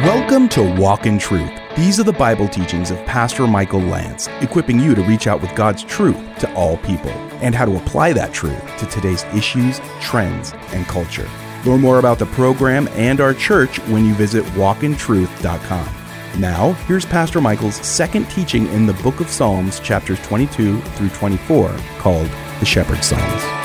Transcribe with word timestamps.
Welcome 0.00 0.48
to 0.48 0.74
Walk 0.80 1.06
in 1.06 1.18
Truth. 1.18 1.52
These 1.76 2.00
are 2.00 2.02
the 2.02 2.12
Bible 2.12 2.48
teachings 2.48 2.90
of 2.90 2.98
Pastor 3.04 3.46
Michael 3.46 3.78
Lance, 3.78 4.26
equipping 4.40 4.80
you 4.80 4.96
to 4.96 5.02
reach 5.02 5.28
out 5.28 5.40
with 5.40 5.54
God's 5.54 5.84
truth 5.84 6.16
to 6.40 6.52
all 6.54 6.78
people 6.78 7.10
and 7.40 7.54
how 7.54 7.66
to 7.66 7.76
apply 7.76 8.12
that 8.14 8.32
truth 8.32 8.58
to 8.78 8.86
today's 8.86 9.22
issues, 9.34 9.80
trends, 10.00 10.54
and 10.72 10.86
culture. 10.86 11.28
Learn 11.64 11.82
more 11.82 12.00
about 12.00 12.18
the 12.18 12.26
program 12.26 12.88
and 12.92 13.20
our 13.20 13.32
church 13.32 13.78
when 13.90 14.04
you 14.04 14.14
visit 14.14 14.44
walkintruth.com. 14.56 16.40
Now, 16.40 16.72
here's 16.88 17.04
Pastor 17.04 17.40
Michael's 17.40 17.76
second 17.76 18.28
teaching 18.30 18.66
in 18.68 18.86
the 18.86 18.94
book 18.94 19.20
of 19.20 19.28
Psalms, 19.28 19.78
chapters 19.78 20.18
22 20.26 20.80
through 20.80 21.10
24, 21.10 21.76
called 21.98 22.28
the 22.58 22.66
Shepherd 22.66 23.04
Psalms. 23.04 23.61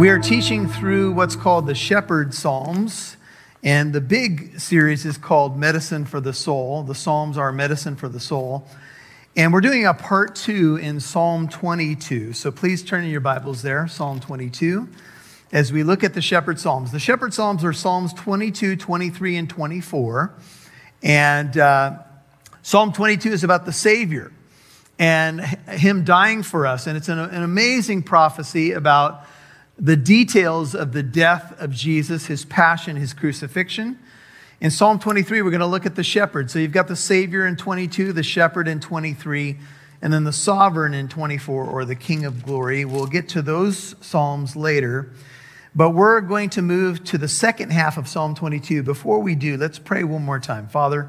We 0.00 0.08
are 0.08 0.18
teaching 0.18 0.66
through 0.66 1.12
what's 1.12 1.36
called 1.36 1.66
the 1.66 1.74
Shepherd 1.74 2.32
Psalms, 2.32 3.18
and 3.62 3.92
the 3.92 4.00
big 4.00 4.58
series 4.58 5.04
is 5.04 5.18
called 5.18 5.58
Medicine 5.58 6.06
for 6.06 6.22
the 6.22 6.32
Soul. 6.32 6.84
The 6.84 6.94
Psalms 6.94 7.36
are 7.36 7.52
medicine 7.52 7.96
for 7.96 8.08
the 8.08 8.18
soul. 8.18 8.66
And 9.36 9.52
we're 9.52 9.60
doing 9.60 9.84
a 9.84 9.92
part 9.92 10.36
two 10.36 10.76
in 10.76 11.00
Psalm 11.00 11.50
22. 11.50 12.32
So 12.32 12.50
please 12.50 12.82
turn 12.82 13.04
in 13.04 13.10
your 13.10 13.20
Bibles 13.20 13.60
there, 13.60 13.86
Psalm 13.88 14.20
22, 14.20 14.88
as 15.52 15.70
we 15.70 15.82
look 15.82 16.02
at 16.02 16.14
the 16.14 16.22
Shepherd 16.22 16.58
Psalms. 16.58 16.92
The 16.92 16.98
Shepherd 16.98 17.34
Psalms 17.34 17.62
are 17.62 17.74
Psalms 17.74 18.14
22, 18.14 18.76
23, 18.76 19.36
and 19.36 19.50
24. 19.50 20.34
And 21.02 21.58
uh, 21.58 21.98
Psalm 22.62 22.94
22 22.94 23.32
is 23.32 23.44
about 23.44 23.66
the 23.66 23.72
Savior 23.72 24.32
and 24.98 25.42
Him 25.42 26.04
dying 26.04 26.42
for 26.42 26.66
us. 26.66 26.86
And 26.86 26.96
it's 26.96 27.10
an, 27.10 27.18
an 27.18 27.42
amazing 27.42 28.02
prophecy 28.02 28.72
about 28.72 29.26
the 29.80 29.96
details 29.96 30.74
of 30.74 30.92
the 30.92 31.02
death 31.02 31.58
of 31.58 31.72
Jesus, 31.72 32.26
his 32.26 32.44
passion, 32.44 32.96
his 32.96 33.14
crucifixion. 33.14 33.98
In 34.60 34.70
Psalm 34.70 34.98
23, 34.98 35.40
we're 35.40 35.50
going 35.50 35.60
to 35.60 35.66
look 35.66 35.86
at 35.86 35.94
the 35.94 36.04
shepherd. 36.04 36.50
So 36.50 36.58
you've 36.58 36.70
got 36.70 36.86
the 36.86 36.96
Savior 36.96 37.46
in 37.46 37.56
22, 37.56 38.12
the 38.12 38.22
shepherd 38.22 38.68
in 38.68 38.78
23, 38.78 39.56
and 40.02 40.12
then 40.12 40.24
the 40.24 40.34
sovereign 40.34 40.92
in 40.92 41.08
24, 41.08 41.64
or 41.64 41.86
the 41.86 41.94
King 41.94 42.26
of 42.26 42.44
glory. 42.44 42.84
We'll 42.84 43.06
get 43.06 43.30
to 43.30 43.40
those 43.40 43.96
Psalms 44.02 44.54
later. 44.54 45.10
But 45.74 45.90
we're 45.90 46.20
going 46.20 46.50
to 46.50 46.62
move 46.62 47.02
to 47.04 47.16
the 47.16 47.28
second 47.28 47.70
half 47.70 47.96
of 47.96 48.06
Psalm 48.06 48.34
22. 48.34 48.82
Before 48.82 49.20
we 49.20 49.34
do, 49.34 49.56
let's 49.56 49.78
pray 49.78 50.04
one 50.04 50.24
more 50.24 50.40
time. 50.40 50.68
Father, 50.68 51.08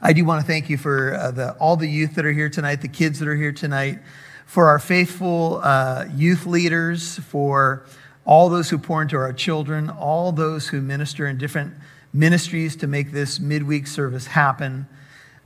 I 0.00 0.14
do 0.14 0.24
want 0.24 0.40
to 0.40 0.46
thank 0.46 0.70
you 0.70 0.78
for 0.78 1.14
uh, 1.14 1.30
the, 1.30 1.52
all 1.54 1.76
the 1.76 1.88
youth 1.88 2.14
that 2.14 2.24
are 2.24 2.32
here 2.32 2.48
tonight, 2.48 2.80
the 2.80 2.88
kids 2.88 3.18
that 3.18 3.28
are 3.28 3.36
here 3.36 3.52
tonight 3.52 3.98
for 4.50 4.66
our 4.66 4.80
faithful 4.80 5.60
uh, 5.62 6.04
youth 6.12 6.44
leaders, 6.44 7.20
for 7.20 7.84
all 8.24 8.48
those 8.48 8.68
who 8.68 8.76
pour 8.76 9.00
into 9.00 9.16
our 9.16 9.32
children, 9.32 9.88
all 9.88 10.32
those 10.32 10.66
who 10.66 10.80
minister 10.80 11.28
in 11.28 11.38
different 11.38 11.72
ministries 12.12 12.74
to 12.74 12.88
make 12.88 13.12
this 13.12 13.38
midweek 13.38 13.86
service 13.86 14.26
happen. 14.26 14.88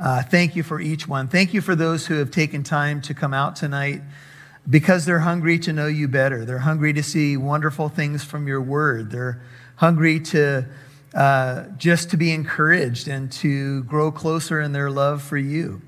Uh, 0.00 0.22
thank 0.22 0.56
you 0.56 0.62
for 0.62 0.80
each 0.80 1.06
one. 1.06 1.28
Thank 1.28 1.52
you 1.52 1.60
for 1.60 1.74
those 1.74 2.06
who 2.06 2.14
have 2.14 2.30
taken 2.30 2.62
time 2.62 3.02
to 3.02 3.12
come 3.12 3.34
out 3.34 3.56
tonight 3.56 4.00
because 4.70 5.04
they're 5.04 5.18
hungry 5.18 5.58
to 5.58 5.74
know 5.74 5.86
you 5.86 6.08
better. 6.08 6.46
They're 6.46 6.56
hungry 6.60 6.94
to 6.94 7.02
see 7.02 7.36
wonderful 7.36 7.90
things 7.90 8.24
from 8.24 8.48
your 8.48 8.62
word. 8.62 9.10
They're 9.10 9.42
hungry 9.76 10.18
to 10.18 10.64
uh, 11.12 11.64
just 11.76 12.08
to 12.12 12.16
be 12.16 12.32
encouraged 12.32 13.06
and 13.06 13.30
to 13.32 13.82
grow 13.84 14.10
closer 14.10 14.62
in 14.62 14.72
their 14.72 14.88
love 14.88 15.22
for 15.22 15.36
you. 15.36 15.82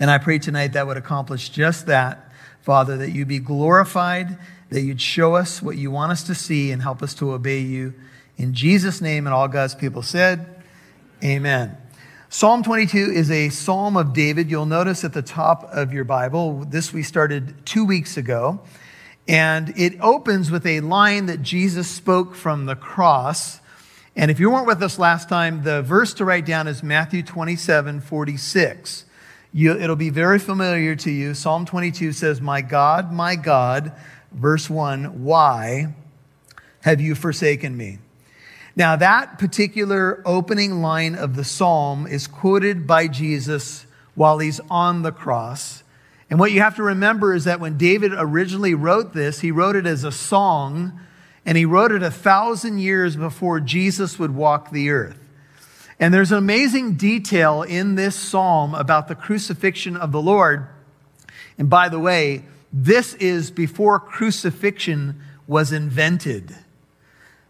And 0.00 0.10
I 0.10 0.18
pray 0.18 0.38
tonight 0.38 0.74
that 0.74 0.86
would 0.86 0.96
accomplish 0.96 1.48
just 1.48 1.86
that, 1.86 2.30
Father, 2.62 2.96
that 2.98 3.10
you 3.10 3.26
be 3.26 3.38
glorified, 3.38 4.38
that 4.70 4.82
you'd 4.82 5.00
show 5.00 5.34
us 5.34 5.60
what 5.60 5.76
you 5.76 5.90
want 5.90 6.12
us 6.12 6.22
to 6.24 6.34
see 6.34 6.70
and 6.70 6.82
help 6.82 7.02
us 7.02 7.14
to 7.14 7.32
obey 7.32 7.60
you. 7.60 7.94
In 8.36 8.54
Jesus' 8.54 9.00
name, 9.00 9.26
and 9.26 9.34
all 9.34 9.48
God's 9.48 9.74
people 9.74 10.02
said, 10.02 10.62
Amen. 11.24 11.76
Psalm 12.28 12.62
22 12.62 13.10
is 13.12 13.30
a 13.30 13.48
psalm 13.48 13.96
of 13.96 14.12
David. 14.12 14.50
You'll 14.50 14.66
notice 14.66 15.02
at 15.02 15.14
the 15.14 15.22
top 15.22 15.64
of 15.72 15.92
your 15.92 16.04
Bible, 16.04 16.64
this 16.64 16.92
we 16.92 17.02
started 17.02 17.66
two 17.66 17.84
weeks 17.84 18.16
ago. 18.16 18.60
And 19.26 19.72
it 19.76 19.94
opens 20.00 20.50
with 20.50 20.64
a 20.64 20.80
line 20.80 21.26
that 21.26 21.42
Jesus 21.42 21.90
spoke 21.90 22.34
from 22.34 22.66
the 22.66 22.76
cross. 22.76 23.60
And 24.14 24.30
if 24.30 24.38
you 24.38 24.50
weren't 24.50 24.66
with 24.66 24.82
us 24.82 24.98
last 24.98 25.28
time, 25.28 25.64
the 25.64 25.82
verse 25.82 26.14
to 26.14 26.24
write 26.24 26.46
down 26.46 26.68
is 26.68 26.82
Matthew 26.82 27.22
27 27.22 28.00
46. 28.00 29.04
You, 29.52 29.72
it'll 29.78 29.96
be 29.96 30.10
very 30.10 30.38
familiar 30.38 30.94
to 30.96 31.10
you. 31.10 31.34
Psalm 31.34 31.64
22 31.64 32.12
says, 32.12 32.40
My 32.40 32.60
God, 32.60 33.12
my 33.12 33.34
God, 33.34 33.92
verse 34.30 34.68
1, 34.68 35.24
why 35.24 35.94
have 36.82 37.00
you 37.00 37.14
forsaken 37.14 37.76
me? 37.76 37.98
Now, 38.76 38.94
that 38.96 39.38
particular 39.38 40.22
opening 40.24 40.82
line 40.82 41.14
of 41.14 41.34
the 41.34 41.44
psalm 41.44 42.06
is 42.06 42.26
quoted 42.26 42.86
by 42.86 43.08
Jesus 43.08 43.86
while 44.14 44.38
he's 44.38 44.60
on 44.70 45.02
the 45.02 45.12
cross. 45.12 45.82
And 46.30 46.38
what 46.38 46.52
you 46.52 46.60
have 46.60 46.76
to 46.76 46.82
remember 46.82 47.34
is 47.34 47.44
that 47.44 47.58
when 47.58 47.78
David 47.78 48.12
originally 48.14 48.74
wrote 48.74 49.14
this, 49.14 49.40
he 49.40 49.50
wrote 49.50 49.76
it 49.76 49.86
as 49.86 50.04
a 50.04 50.12
song, 50.12 51.00
and 51.46 51.56
he 51.56 51.64
wrote 51.64 51.90
it 51.90 52.02
a 52.02 52.10
thousand 52.10 52.78
years 52.78 53.16
before 53.16 53.60
Jesus 53.60 54.18
would 54.18 54.34
walk 54.34 54.70
the 54.70 54.90
earth. 54.90 55.18
And 56.00 56.14
there's 56.14 56.30
an 56.30 56.38
amazing 56.38 56.94
detail 56.94 57.62
in 57.62 57.96
this 57.96 58.14
psalm 58.14 58.74
about 58.74 59.08
the 59.08 59.14
crucifixion 59.14 59.96
of 59.96 60.12
the 60.12 60.22
Lord. 60.22 60.68
And 61.58 61.68
by 61.68 61.88
the 61.88 61.98
way, 61.98 62.44
this 62.72 63.14
is 63.14 63.50
before 63.50 63.98
crucifixion 63.98 65.20
was 65.46 65.72
invented. 65.72 66.54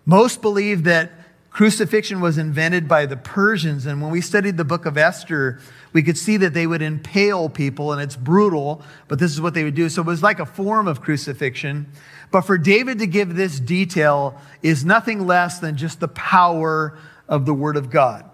Most 0.07 0.41
believe 0.41 0.85
that 0.85 1.13
crucifixion 1.51 2.21
was 2.21 2.39
invented 2.39 2.89
by 2.89 3.05
the 3.05 3.17
Persians. 3.17 3.85
And 3.85 4.01
when 4.01 4.11
we 4.11 4.21
studied 4.23 4.57
the 4.57 4.65
book 4.65 4.87
of 4.87 4.97
Esther, 4.97 5.61
we 5.93 6.03
could 6.03 6.17
see 6.17 6.39
that 6.39 6.55
they 6.55 6.67
would 6.67 6.83
impale 6.83 7.49
people, 7.49 7.93
and 7.93 8.01
it's 8.01 8.17
brutal, 8.17 8.81
but 9.09 9.19
this 9.19 9.33
is 9.33 9.41
what 9.41 9.55
they 9.55 9.65
would 9.65 9.75
do. 9.75 9.89
So 9.89 10.03
it 10.03 10.07
was 10.07 10.23
like 10.23 10.39
a 10.39 10.47
form 10.47 10.87
of 10.87 11.03
crucifixion. 11.03 11.91
But 12.31 12.43
for 12.43 12.57
David 12.57 13.01
to 13.01 13.07
give 13.07 13.35
this 13.35 13.59
detail 13.61 14.41
is 14.63 14.85
nothing 14.85 15.27
less 15.27 15.59
than 15.59 15.77
just 15.77 16.01
the 16.01 16.09
power 16.09 16.97
of 17.29 17.45
the 17.45 17.55
Word 17.55 17.77
of 17.77 17.91
God. 17.91 18.31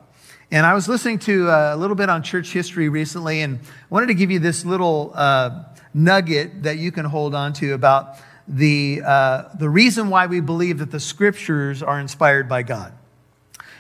And 0.51 0.67
I 0.67 0.75
was 0.75 0.89
listening 0.89 1.19
to 1.21 1.49
uh, 1.49 1.75
a 1.75 1.77
little 1.77 1.97
bit 1.97 2.09
on 2.09 2.23
church 2.23 2.53
history 2.53 2.89
recently 2.89 3.41
and 3.41 3.61
wanted 3.89 4.07
to 4.07 4.15
give 4.15 4.31
you 4.31 4.39
this 4.39 4.65
little 4.65 5.13
uh, 5.15 5.65
nugget 5.95 6.65
that 6.65 6.79
you 6.79 6.93
can 6.93 7.07
hold 7.07 7.35
on 7.35 7.53
to 7.55 7.73
about 7.73 8.19
the, 8.47 9.01
uh, 9.05 9.45
the 9.59 9.71
reason 9.71 10.11
why 10.11 10.27
we 10.27 10.41
believe 10.41 10.79
that 10.79 10.91
the 10.91 11.01
scriptures 11.01 11.83
are 11.83 11.99
inspired 11.99 12.49
by 12.49 12.63
God. 12.63 12.93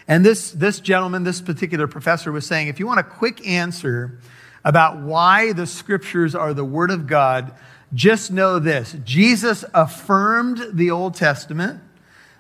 And 0.09 0.25
this, 0.25 0.53
this 0.53 0.81
gentleman, 0.81 1.25
this 1.25 1.41
particular 1.41 1.87
professor, 1.87 2.33
was 2.33 2.47
saying 2.47 2.69
if 2.69 2.79
you 2.79 2.87
want 2.87 3.01
a 3.01 3.05
quick 3.05 3.47
answer 3.47 4.19
about 4.65 4.99
why 4.99 5.53
the 5.53 5.67
scriptures 5.67 6.35
are 6.35 6.55
the 6.55 6.65
word 6.65 6.91
of 6.91 7.07
God, 7.07 7.53
just 7.93 8.31
know 8.31 8.59
this 8.59 8.97
Jesus 9.05 9.65
affirmed 9.75 10.63
the 10.73 10.91
Old 10.91 11.15
Testament. 11.15 11.81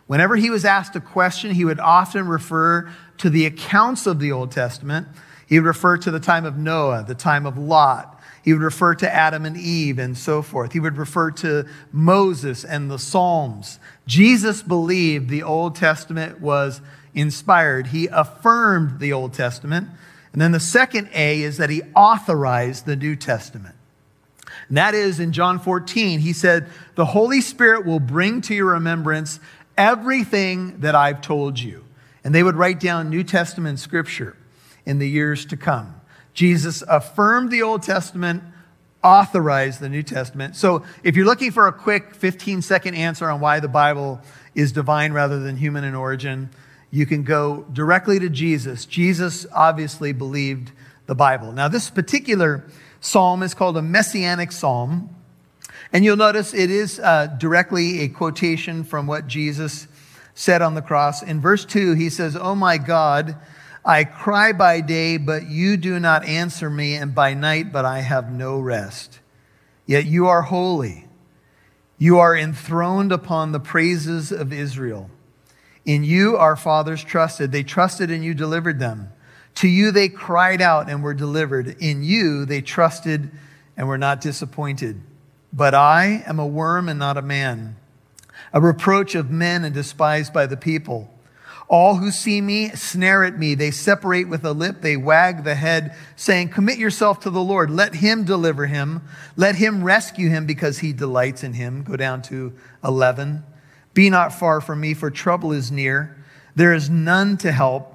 Whenever 0.06 0.36
he 0.36 0.50
was 0.50 0.66
asked 0.66 0.96
a 0.96 1.00
question, 1.00 1.52
he 1.52 1.64
would 1.64 1.80
often 1.80 2.26
refer 2.28 2.90
to 3.18 3.30
the 3.30 3.46
accounts 3.46 4.06
of 4.06 4.18
the 4.20 4.32
Old 4.32 4.50
Testament. 4.50 5.08
He 5.46 5.58
would 5.58 5.66
refer 5.66 5.96
to 5.98 6.10
the 6.10 6.20
time 6.20 6.44
of 6.44 6.56
Noah, 6.56 7.04
the 7.06 7.14
time 7.14 7.46
of 7.46 7.58
Lot. 7.58 8.20
He 8.42 8.52
would 8.52 8.62
refer 8.62 8.94
to 8.96 9.12
Adam 9.12 9.46
and 9.46 9.56
Eve 9.56 9.98
and 9.98 10.18
so 10.18 10.42
forth. 10.42 10.72
He 10.72 10.80
would 10.80 10.98
refer 10.98 11.30
to 11.30 11.66
Moses 11.92 12.64
and 12.64 12.90
the 12.90 12.98
Psalms. 12.98 13.78
Jesus 14.06 14.62
believed 14.62 15.30
the 15.30 15.42
Old 15.42 15.76
Testament 15.76 16.40
was 16.40 16.82
inspired. 17.14 17.88
He 17.88 18.06
affirmed 18.08 19.00
the 19.00 19.12
Old 19.12 19.32
Testament. 19.32 19.88
And 20.32 20.42
then 20.42 20.52
the 20.52 20.60
second 20.60 21.08
A 21.14 21.42
is 21.42 21.56
that 21.56 21.70
he 21.70 21.82
authorized 21.94 22.84
the 22.84 22.96
New 22.96 23.16
Testament. 23.16 23.76
And 24.68 24.76
that 24.76 24.94
is 24.94 25.20
in 25.20 25.32
John 25.32 25.58
14, 25.58 26.20
he 26.20 26.32
said, 26.32 26.68
The 26.96 27.06
Holy 27.06 27.40
Spirit 27.40 27.86
will 27.86 28.00
bring 28.00 28.40
to 28.42 28.54
your 28.54 28.72
remembrance 28.72 29.40
everything 29.76 30.80
that 30.80 30.94
I've 30.94 31.20
told 31.20 31.60
you. 31.60 31.83
And 32.24 32.34
they 32.34 32.42
would 32.42 32.56
write 32.56 32.80
down 32.80 33.10
New 33.10 33.22
Testament 33.22 33.78
scripture 33.78 34.36
in 34.86 34.98
the 34.98 35.08
years 35.08 35.44
to 35.46 35.56
come. 35.56 36.00
Jesus 36.32 36.82
affirmed 36.88 37.50
the 37.50 37.62
Old 37.62 37.82
Testament, 37.82 38.42
authorized 39.02 39.80
the 39.80 39.88
New 39.88 40.02
Testament. 40.02 40.56
So 40.56 40.82
if 41.02 41.14
you're 41.14 41.26
looking 41.26 41.52
for 41.52 41.68
a 41.68 41.72
quick 41.72 42.14
15 42.14 42.62
second 42.62 42.94
answer 42.94 43.28
on 43.28 43.40
why 43.40 43.60
the 43.60 43.68
Bible 43.68 44.20
is 44.54 44.72
divine 44.72 45.12
rather 45.12 45.38
than 45.38 45.56
human 45.56 45.84
in 45.84 45.94
origin, 45.94 46.48
you 46.90 47.06
can 47.06 47.22
go 47.22 47.66
directly 47.72 48.18
to 48.18 48.28
Jesus. 48.28 48.86
Jesus 48.86 49.46
obviously 49.52 50.12
believed 50.12 50.72
the 51.06 51.14
Bible. 51.14 51.52
Now, 51.52 51.68
this 51.68 51.90
particular 51.90 52.64
psalm 53.00 53.42
is 53.42 53.52
called 53.52 53.76
a 53.76 53.82
messianic 53.82 54.50
psalm. 54.50 55.14
And 55.92 56.04
you'll 56.04 56.16
notice 56.16 56.54
it 56.54 56.70
is 56.70 56.98
uh, 56.98 57.26
directly 57.38 58.00
a 58.00 58.08
quotation 58.08 58.82
from 58.82 59.06
what 59.06 59.26
Jesus 59.26 59.86
said 60.34 60.62
on 60.62 60.74
the 60.74 60.82
cross. 60.82 61.22
In 61.22 61.40
verse 61.40 61.64
2, 61.64 61.94
he 61.94 62.10
says, 62.10 62.36
Oh 62.36 62.54
my 62.54 62.78
God, 62.78 63.36
I 63.84 64.04
cry 64.04 64.52
by 64.52 64.80
day, 64.80 65.16
but 65.16 65.48
you 65.48 65.76
do 65.76 66.00
not 66.00 66.24
answer 66.24 66.68
me, 66.68 66.94
and 66.94 67.14
by 67.14 67.34
night, 67.34 67.72
but 67.72 67.84
I 67.84 68.00
have 68.00 68.32
no 68.32 68.58
rest. 68.58 69.20
Yet 69.86 70.06
you 70.06 70.26
are 70.26 70.42
holy. 70.42 71.06
You 71.98 72.18
are 72.18 72.36
enthroned 72.36 73.12
upon 73.12 73.52
the 73.52 73.60
praises 73.60 74.32
of 74.32 74.52
Israel. 74.52 75.10
In 75.84 76.02
you 76.02 76.36
our 76.36 76.56
fathers 76.56 77.04
trusted. 77.04 77.52
They 77.52 77.62
trusted 77.62 78.10
and 78.10 78.24
you 78.24 78.34
delivered 78.34 78.78
them. 78.78 79.10
To 79.56 79.68
you 79.68 79.90
they 79.90 80.08
cried 80.08 80.60
out 80.60 80.88
and 80.88 81.02
were 81.02 81.14
delivered. 81.14 81.76
In 81.80 82.02
you 82.02 82.44
they 82.44 82.62
trusted 82.62 83.30
and 83.76 83.86
were 83.86 83.98
not 83.98 84.20
disappointed. 84.20 85.00
But 85.52 85.74
I 85.74 86.24
am 86.26 86.38
a 86.38 86.46
worm 86.46 86.88
and 86.88 86.98
not 86.98 87.16
a 87.16 87.22
man, 87.22 87.76
a 88.54 88.60
reproach 88.60 89.16
of 89.16 89.30
men 89.30 89.64
and 89.64 89.74
despised 89.74 90.32
by 90.32 90.46
the 90.46 90.56
people. 90.56 91.10
All 91.66 91.96
who 91.96 92.10
see 92.10 92.40
me 92.40 92.70
snare 92.70 93.24
at 93.24 93.38
me. 93.38 93.54
They 93.54 93.72
separate 93.72 94.28
with 94.28 94.44
a 94.44 94.52
lip. 94.52 94.80
They 94.80 94.96
wag 94.96 95.42
the 95.42 95.56
head, 95.56 95.96
saying, 96.14 96.50
Commit 96.50 96.78
yourself 96.78 97.20
to 97.20 97.30
the 97.30 97.42
Lord. 97.42 97.70
Let 97.70 97.96
him 97.96 98.24
deliver 98.24 98.66
him. 98.66 99.02
Let 99.34 99.56
him 99.56 99.82
rescue 99.82 100.28
him 100.28 100.46
because 100.46 100.78
he 100.78 100.92
delights 100.92 101.42
in 101.42 101.54
him. 101.54 101.82
Go 101.82 101.96
down 101.96 102.22
to 102.22 102.52
11. 102.84 103.42
Be 103.92 104.08
not 104.08 104.32
far 104.32 104.60
from 104.60 104.80
me, 104.80 104.94
for 104.94 105.10
trouble 105.10 105.52
is 105.52 105.72
near. 105.72 106.16
There 106.54 106.74
is 106.74 106.88
none 106.88 107.36
to 107.38 107.50
help. 107.50 107.90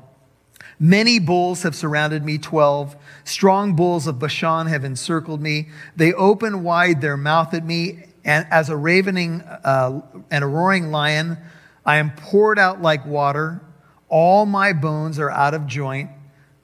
Many 0.79 1.19
bulls 1.19 1.63
have 1.63 1.75
surrounded 1.75 2.25
me, 2.25 2.37
12. 2.37 2.95
Strong 3.23 3.75
bulls 3.75 4.07
of 4.07 4.17
Bashan 4.17 4.67
have 4.67 4.83
encircled 4.83 5.41
me. 5.41 5.69
They 5.95 6.11
open 6.13 6.63
wide 6.63 7.01
their 7.01 7.17
mouth 7.17 7.53
at 7.53 7.65
me, 7.65 8.05
and 8.23 8.45
as 8.51 8.69
a 8.69 8.75
ravening 8.75 9.41
uh, 9.41 10.01
and 10.29 10.43
a 10.43 10.47
roaring 10.47 10.91
lion, 10.91 11.37
I 11.85 11.97
am 11.97 12.11
poured 12.11 12.59
out 12.59 12.81
like 12.81 13.05
water. 13.05 13.61
All 14.09 14.45
my 14.45 14.73
bones 14.73 15.19
are 15.19 15.29
out 15.29 15.53
of 15.53 15.67
joint. 15.67 16.09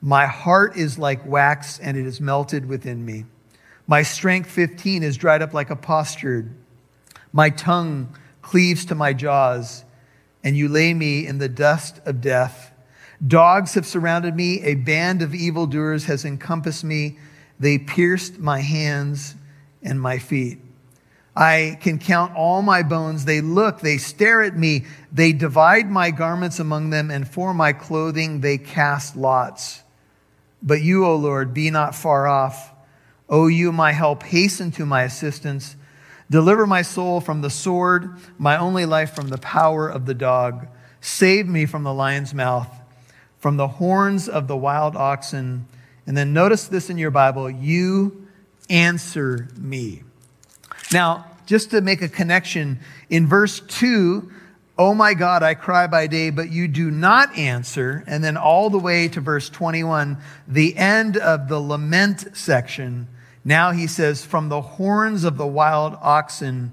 My 0.02 0.26
heart 0.26 0.78
is 0.78 1.00
like 1.00 1.26
wax, 1.26 1.80
and 1.80 1.98
it 1.98 2.06
is 2.06 2.22
melted 2.22 2.68
within 2.68 3.06
me. 3.06 3.26
My 3.88 4.04
strength, 4.04 4.50
15, 4.50 5.04
is 5.04 5.18
dried 5.18 5.42
up 5.42 5.54
like 5.54 5.70
a 5.70 5.76
potsherd. 5.76 6.54
My 7.32 7.50
tongue 7.50 8.16
cleaves 8.42 8.86
to 8.86 8.96
my 8.96 9.14
jaws, 9.14 9.84
and 10.44 10.56
you 10.56 10.68
lay 10.68 10.94
me 10.94 11.26
in 11.26 11.38
the 11.38 11.50
dust 11.50 12.02
of 12.06 12.22
death. 12.22 12.72
Dogs 13.26 13.74
have 13.74 13.86
surrounded 13.86 14.36
me. 14.36 14.62
A 14.64 14.76
band 14.76 15.22
of 15.22 15.34
evildoers 15.34 16.06
has 16.06 16.26
encompassed 16.26 16.84
me. 16.84 17.18
They 17.60 17.78
pierced 17.78 18.38
my 18.38 18.60
hands 18.60 19.36
and 19.82 20.00
my 20.00 20.20
feet. 20.20 20.60
I 21.36 21.78
can 21.82 22.00
count 22.00 22.34
all 22.36 22.62
my 22.62 22.82
bones. 22.82 23.26
They 23.26 23.42
look, 23.42 23.82
they 23.82 23.98
stare 23.98 24.42
at 24.42 24.58
me. 24.58 24.86
They 25.12 25.34
divide 25.34 25.92
my 25.92 26.12
garments 26.12 26.60
among 26.60 26.92
them, 26.92 27.12
and 27.12 27.28
for 27.28 27.54
my 27.54 27.74
clothing 27.74 28.42
they 28.42 28.58
cast 28.58 29.18
lots. 29.18 29.84
But 30.64 30.82
you, 30.82 31.06
O 31.06 31.16
Lord, 31.16 31.54
be 31.54 31.70
not 31.70 31.94
far 31.94 32.28
off. 32.28 32.72
O 33.28 33.48
you, 33.48 33.72
my 33.72 33.92
help, 33.92 34.24
hasten 34.24 34.72
to 34.72 34.86
my 34.86 35.04
assistance. 35.04 35.76
Deliver 36.30 36.66
my 36.66 36.82
soul 36.82 37.20
from 37.20 37.42
the 37.42 37.50
sword, 37.50 38.18
my 38.38 38.58
only 38.58 38.86
life 38.86 39.14
from 39.14 39.28
the 39.28 39.38
power 39.38 39.88
of 39.88 40.06
the 40.06 40.14
dog. 40.14 40.68
Save 41.02 41.48
me 41.48 41.66
from 41.66 41.84
the 41.84 41.94
lion's 41.94 42.34
mouth, 42.34 42.70
from 43.38 43.58
the 43.58 43.68
horns 43.68 44.28
of 44.30 44.48
the 44.48 44.58
wild 44.58 44.96
oxen. 44.96 45.68
And 46.08 46.16
then 46.16 46.34
notice 46.34 46.68
this 46.68 46.90
in 46.90 46.98
your 46.98 47.12
Bible 47.12 47.50
you 47.50 48.28
answer 48.70 49.50
me. 49.58 50.04
Now, 50.96 51.26
just 51.46 51.72
to 51.72 51.82
make 51.82 52.02
a 52.02 52.08
connection, 52.08 52.80
in 53.10 53.28
verse 53.28 53.60
2, 53.60 54.32
Oh 54.78 54.94
my 54.94 55.14
God, 55.14 55.44
I 55.44 55.54
cry 55.54 55.88
by 55.88 56.08
day, 56.08 56.30
but 56.30 56.50
you 56.50 56.70
do 56.70 56.90
not 56.90 57.38
answer. 57.38 58.06
And 58.08 58.24
then 58.24 58.38
all 58.38 58.70
the 58.70 58.80
way 58.80 59.10
to 59.10 59.20
verse 59.20 59.50
21, 59.50 60.16
the 60.48 60.78
end 60.78 61.18
of 61.18 61.50
the 61.50 61.60
lament 61.60 62.38
section. 62.38 63.10
Now 63.44 63.72
he 63.72 63.88
says, 63.88 64.24
From 64.24 64.48
the 64.48 64.62
horns 64.62 65.26
of 65.26 65.36
the 65.36 65.46
wild 65.46 65.98
oxen, 66.02 66.72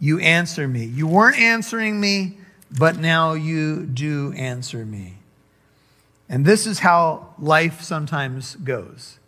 you 0.00 0.18
answer 0.18 0.66
me. 0.66 0.86
You 0.86 1.06
weren't 1.06 1.38
answering 1.38 2.00
me, 2.00 2.38
but 2.70 2.96
now 2.96 3.34
you 3.34 3.84
do 3.84 4.32
answer 4.32 4.86
me. 4.86 5.16
And 6.26 6.46
this 6.46 6.66
is 6.66 6.78
how 6.78 7.34
life 7.38 7.82
sometimes 7.82 8.56
goes. 8.56 9.18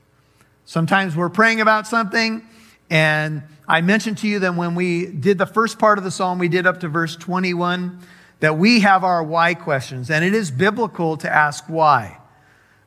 Sometimes 0.65 1.15
we're 1.15 1.29
praying 1.29 1.61
about 1.61 1.87
something, 1.87 2.41
and 2.89 3.43
I 3.71 3.83
mentioned 3.83 4.19
to 4.19 4.29
you 4.29 4.41
that 4.41 4.57
when 4.57 4.75
we 4.75 5.07
did 5.07 5.39
the 5.39 5.47
first 5.47 5.79
part 5.79 5.97
of 5.97 6.03
the 6.03 6.11
psalm, 6.11 6.41
we 6.41 6.49
did 6.49 6.67
up 6.67 6.81
to 6.81 6.89
verse 6.89 7.15
21, 7.15 8.01
that 8.41 8.59
we 8.59 8.81
have 8.81 9.05
our 9.05 9.23
why 9.23 9.55
questions, 9.55 10.11
and 10.11 10.25
it 10.25 10.35
is 10.35 10.51
biblical 10.51 11.17
to 11.19 11.33
ask 11.33 11.67
why. 11.69 12.19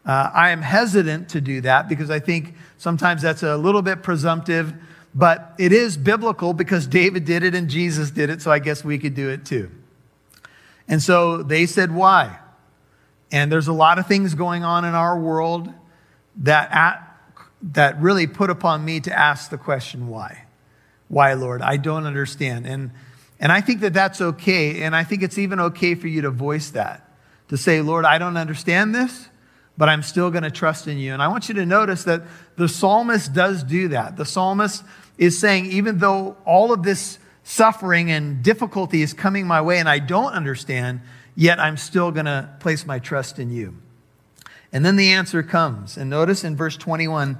Uh, 0.06 0.30
I 0.34 0.50
am 0.50 0.62
hesitant 0.62 1.30
to 1.30 1.40
do 1.40 1.62
that 1.62 1.88
because 1.88 2.10
I 2.10 2.20
think 2.20 2.56
sometimes 2.78 3.22
that's 3.22 3.44
a 3.44 3.56
little 3.56 3.82
bit 3.82 4.04
presumptive, 4.04 4.74
but 5.16 5.56
it 5.58 5.72
is 5.72 5.96
biblical 5.96 6.54
because 6.54 6.86
David 6.86 7.24
did 7.24 7.44
it 7.44 7.56
and 7.56 7.70
Jesus 7.70 8.12
did 8.12 8.30
it, 8.30 8.42
so 8.42 8.52
I 8.52 8.60
guess 8.60 8.84
we 8.84 9.00
could 9.00 9.16
do 9.16 9.30
it 9.30 9.46
too. 9.46 9.72
And 10.90 11.02
so 11.02 11.44
they 11.44 11.66
said, 11.66 11.96
why? 11.96 12.40
And 13.32 13.50
there's 13.50 13.70
a 13.70 13.74
lot 13.74 14.00
of 14.00 14.08
things 14.08 14.36
going 14.36 14.66
on 14.66 14.84
in 14.84 14.96
our 14.96 15.18
world 15.18 15.74
that, 16.40 16.70
at, 16.74 17.18
that 17.72 18.02
really 18.02 18.28
put 18.28 18.50
upon 18.50 18.84
me 18.84 19.00
to 19.00 19.18
ask 19.18 19.50
the 19.50 19.58
question, 19.58 20.10
why? 20.10 20.44
Why, 21.08 21.34
Lord? 21.34 21.62
I 21.62 21.78
don't 21.78 22.06
understand. 22.06 22.66
And, 22.66 22.92
and 23.40 23.52
I 23.52 23.62
think 23.62 23.82
that 23.82 23.94
that's 23.94 24.22
okay. 24.22 24.84
And 24.84 24.96
I 24.96 25.04
think 25.04 25.24
it's 25.24 25.38
even 25.38 25.60
okay 25.60 25.96
for 25.96 26.08
you 26.08 26.22
to 26.22 26.32
voice 26.32 26.72
that, 26.72 27.10
to 27.50 27.58
say, 27.58 27.82
Lord, 27.82 28.06
I 28.06 28.18
don't 28.18 28.38
understand 28.38 28.96
this, 28.96 29.30
but 29.78 29.90
I'm 29.90 30.04
still 30.04 30.32
going 30.32 30.44
to 30.44 30.52
trust 30.52 30.88
in 30.88 30.98
you. 30.98 31.14
And 31.14 31.22
I 31.22 31.28
want 31.28 31.50
you 31.50 31.56
to 31.56 31.66
notice 31.66 32.04
that 32.06 32.24
the 32.56 32.68
psalmist 32.68 33.34
does 33.34 33.64
do 33.64 33.90
that. 33.90 34.18
The 34.18 34.26
psalmist 34.26 34.84
is 35.18 35.40
saying, 35.40 35.68
even 35.68 36.00
though 36.00 36.38
all 36.46 36.72
of 36.72 36.84
this 36.84 37.20
suffering 37.44 38.10
and 38.12 38.42
difficulty 38.42 39.02
is 39.02 39.14
coming 39.14 39.46
my 39.46 39.62
way 39.62 39.80
and 39.80 39.90
I 39.90 40.00
don't 40.00 40.34
understand, 40.34 41.02
yet 41.36 41.60
I'm 41.60 41.78
still 41.78 42.12
going 42.12 42.26
to 42.26 42.50
place 42.60 42.86
my 42.86 43.00
trust 43.00 43.40
in 43.40 43.52
you. 43.52 43.76
And 44.72 44.84
then 44.84 44.96
the 44.96 45.12
answer 45.12 45.44
comes. 45.44 45.98
And 45.98 46.10
notice 46.10 46.44
in 46.44 46.56
verse 46.56 46.76
21, 46.78 47.38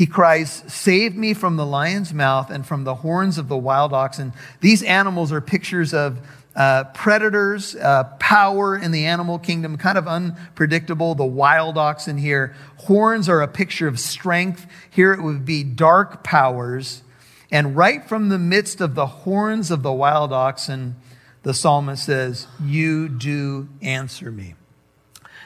he 0.00 0.06
cries, 0.06 0.64
Save 0.66 1.14
me 1.14 1.34
from 1.34 1.56
the 1.56 1.66
lion's 1.66 2.14
mouth 2.14 2.48
and 2.48 2.64
from 2.64 2.84
the 2.84 2.94
horns 2.94 3.36
of 3.36 3.48
the 3.48 3.56
wild 3.58 3.92
oxen. 3.92 4.32
These 4.62 4.82
animals 4.82 5.30
are 5.30 5.42
pictures 5.42 5.92
of 5.92 6.26
uh, 6.56 6.84
predators, 6.94 7.76
uh, 7.76 8.04
power 8.18 8.78
in 8.78 8.92
the 8.92 9.04
animal 9.04 9.38
kingdom, 9.38 9.76
kind 9.76 9.98
of 9.98 10.08
unpredictable. 10.08 11.14
The 11.14 11.26
wild 11.26 11.76
oxen 11.76 12.16
here. 12.16 12.54
Horns 12.78 13.28
are 13.28 13.42
a 13.42 13.46
picture 13.46 13.88
of 13.88 14.00
strength. 14.00 14.66
Here 14.88 15.12
it 15.12 15.20
would 15.20 15.44
be 15.44 15.64
dark 15.64 16.24
powers. 16.24 17.02
And 17.50 17.76
right 17.76 18.02
from 18.02 18.30
the 18.30 18.38
midst 18.38 18.80
of 18.80 18.94
the 18.94 19.06
horns 19.06 19.70
of 19.70 19.82
the 19.82 19.92
wild 19.92 20.32
oxen, 20.32 20.96
the 21.42 21.52
psalmist 21.52 22.06
says, 22.06 22.46
You 22.58 23.10
do 23.10 23.68
answer 23.82 24.32
me. 24.32 24.54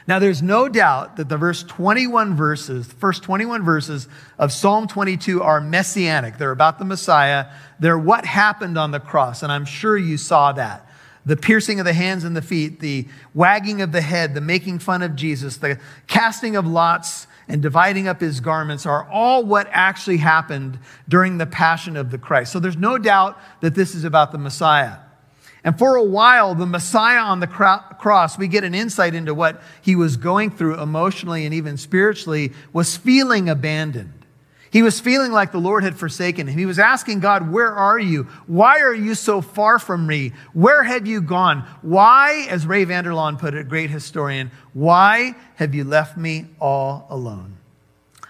Now, 0.07 0.19
there's 0.19 0.43
no 0.43 0.69
doubt 0.69 1.17
that 1.17 1.29
the 1.29 1.37
verse 1.37 1.63
21 1.63 2.35
verses, 2.35 2.87
the 2.87 2.95
first 2.95 3.23
21 3.23 3.63
verses 3.63 4.07
of 4.37 4.51
Psalm 4.51 4.87
22 4.87 5.41
are 5.41 5.59
messianic. 5.59 6.37
They're 6.37 6.51
about 6.51 6.77
the 6.77 6.85
Messiah. 6.85 7.47
They're 7.79 7.97
what 7.97 8.23
happened 8.23 8.77
on 8.77 8.91
the 8.91 8.99
cross. 8.99 9.41
And 9.41 9.51
I'm 9.51 9.65
sure 9.65 9.97
you 9.97 10.17
saw 10.17 10.51
that. 10.53 10.87
The 11.25 11.35
piercing 11.35 11.79
of 11.79 11.85
the 11.85 11.93
hands 11.93 12.23
and 12.23 12.37
the 12.37 12.41
feet, 12.43 12.81
the 12.81 13.07
wagging 13.33 13.81
of 13.81 13.91
the 13.91 14.01
head, 14.01 14.35
the 14.35 14.41
making 14.41 14.77
fun 14.77 15.01
of 15.01 15.15
Jesus, 15.15 15.57
the 15.57 15.79
casting 16.05 16.55
of 16.55 16.67
lots 16.67 17.25
and 17.47 17.63
dividing 17.63 18.07
up 18.07 18.21
his 18.21 18.39
garments 18.39 18.85
are 18.85 19.09
all 19.09 19.43
what 19.43 19.67
actually 19.71 20.17
happened 20.17 20.77
during 21.07 21.39
the 21.39 21.47
passion 21.47 21.97
of 21.97 22.11
the 22.11 22.19
Christ. 22.19 22.51
So 22.51 22.59
there's 22.59 22.77
no 22.77 22.99
doubt 22.99 23.39
that 23.61 23.73
this 23.73 23.95
is 23.95 24.03
about 24.03 24.31
the 24.31 24.37
Messiah. 24.37 24.97
And 25.65 25.77
for 25.79 25.95
a 25.95 26.03
while, 26.03 26.53
the 26.53 26.67
Messiah 26.67 27.21
on 27.21 27.39
the 27.39 27.47
cross, 27.47 28.37
we 28.37 28.47
get 28.47 28.63
an 28.63 28.75
insight 28.75 29.15
into 29.15 29.33
what 29.33 29.63
he 29.81 29.95
was 29.95 30.15
going 30.15 30.51
through 30.51 30.79
emotionally 30.79 31.43
and 31.43 31.55
even 31.55 31.75
spiritually, 31.77 32.53
was 32.71 32.95
feeling 32.95 33.49
abandoned. 33.49 34.13
He 34.69 34.83
was 34.83 34.99
feeling 34.99 35.31
like 35.31 35.51
the 35.51 35.57
Lord 35.57 35.83
had 35.83 35.97
forsaken 35.97 36.45
him. 36.45 36.55
He 36.59 36.67
was 36.67 36.77
asking 36.77 37.21
God, 37.21 37.51
Where 37.51 37.71
are 37.71 37.97
you? 37.97 38.23
Why 38.45 38.81
are 38.81 38.93
you 38.93 39.15
so 39.15 39.41
far 39.41 39.79
from 39.79 40.05
me? 40.05 40.33
Where 40.53 40.83
have 40.83 41.07
you 41.07 41.19
gone? 41.19 41.67
Why, 41.81 42.45
as 42.49 42.67
Ray 42.67 42.83
Vander 42.83 43.11
Laan 43.11 43.39
put 43.39 43.55
it, 43.55 43.61
a 43.61 43.63
great 43.63 43.89
historian, 43.89 44.51
why 44.73 45.33
have 45.55 45.73
you 45.73 45.83
left 45.83 46.15
me 46.15 46.45
all 46.59 47.07
alone? 47.09 47.57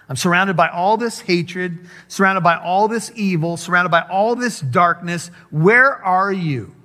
I'm 0.08 0.16
surrounded 0.16 0.56
by 0.56 0.68
all 0.68 0.96
this 0.96 1.20
hatred, 1.20 1.80
surrounded 2.08 2.42
by 2.42 2.56
all 2.56 2.88
this 2.88 3.10
evil, 3.14 3.58
surrounded 3.58 3.90
by 3.90 4.02
all 4.02 4.36
this 4.36 4.60
darkness. 4.60 5.32
Where 5.50 6.02
are 6.02 6.32
you? 6.32 6.75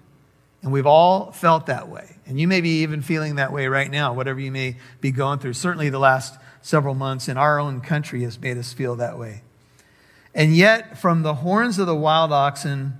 And 0.62 0.72
we've 0.72 0.86
all 0.86 1.32
felt 1.32 1.66
that 1.66 1.90
way. 1.90 2.16
And 2.28 2.40
you 2.40 2.48
may 2.48 2.62
be 2.62 2.82
even 2.82 3.02
feeling 3.02 3.36
that 3.36 3.52
way 3.52 3.68
right 3.68 3.90
now, 3.90 4.14
whatever 4.14 4.40
you 4.40 4.52
may 4.52 4.78
be 5.00 5.12
going 5.12 5.40
through. 5.40 5.54
Certainly, 5.54 5.90
the 5.90 6.00
last 6.00 6.38
several 6.62 6.94
months 6.94 7.28
in 7.28 7.38
our 7.38 7.60
own 7.60 7.82
country 7.82 8.24
has 8.24 8.40
made 8.40 8.58
us 8.58 8.72
feel 8.72 8.96
that 8.98 9.18
way. 9.18 9.42
And 10.34 10.56
yet, 10.56 10.98
from 10.98 11.24
the 11.24 11.36
horns 11.36 11.80
of 11.80 11.88
the 11.88 11.96
wild 11.96 12.32
oxen, 12.32 13.00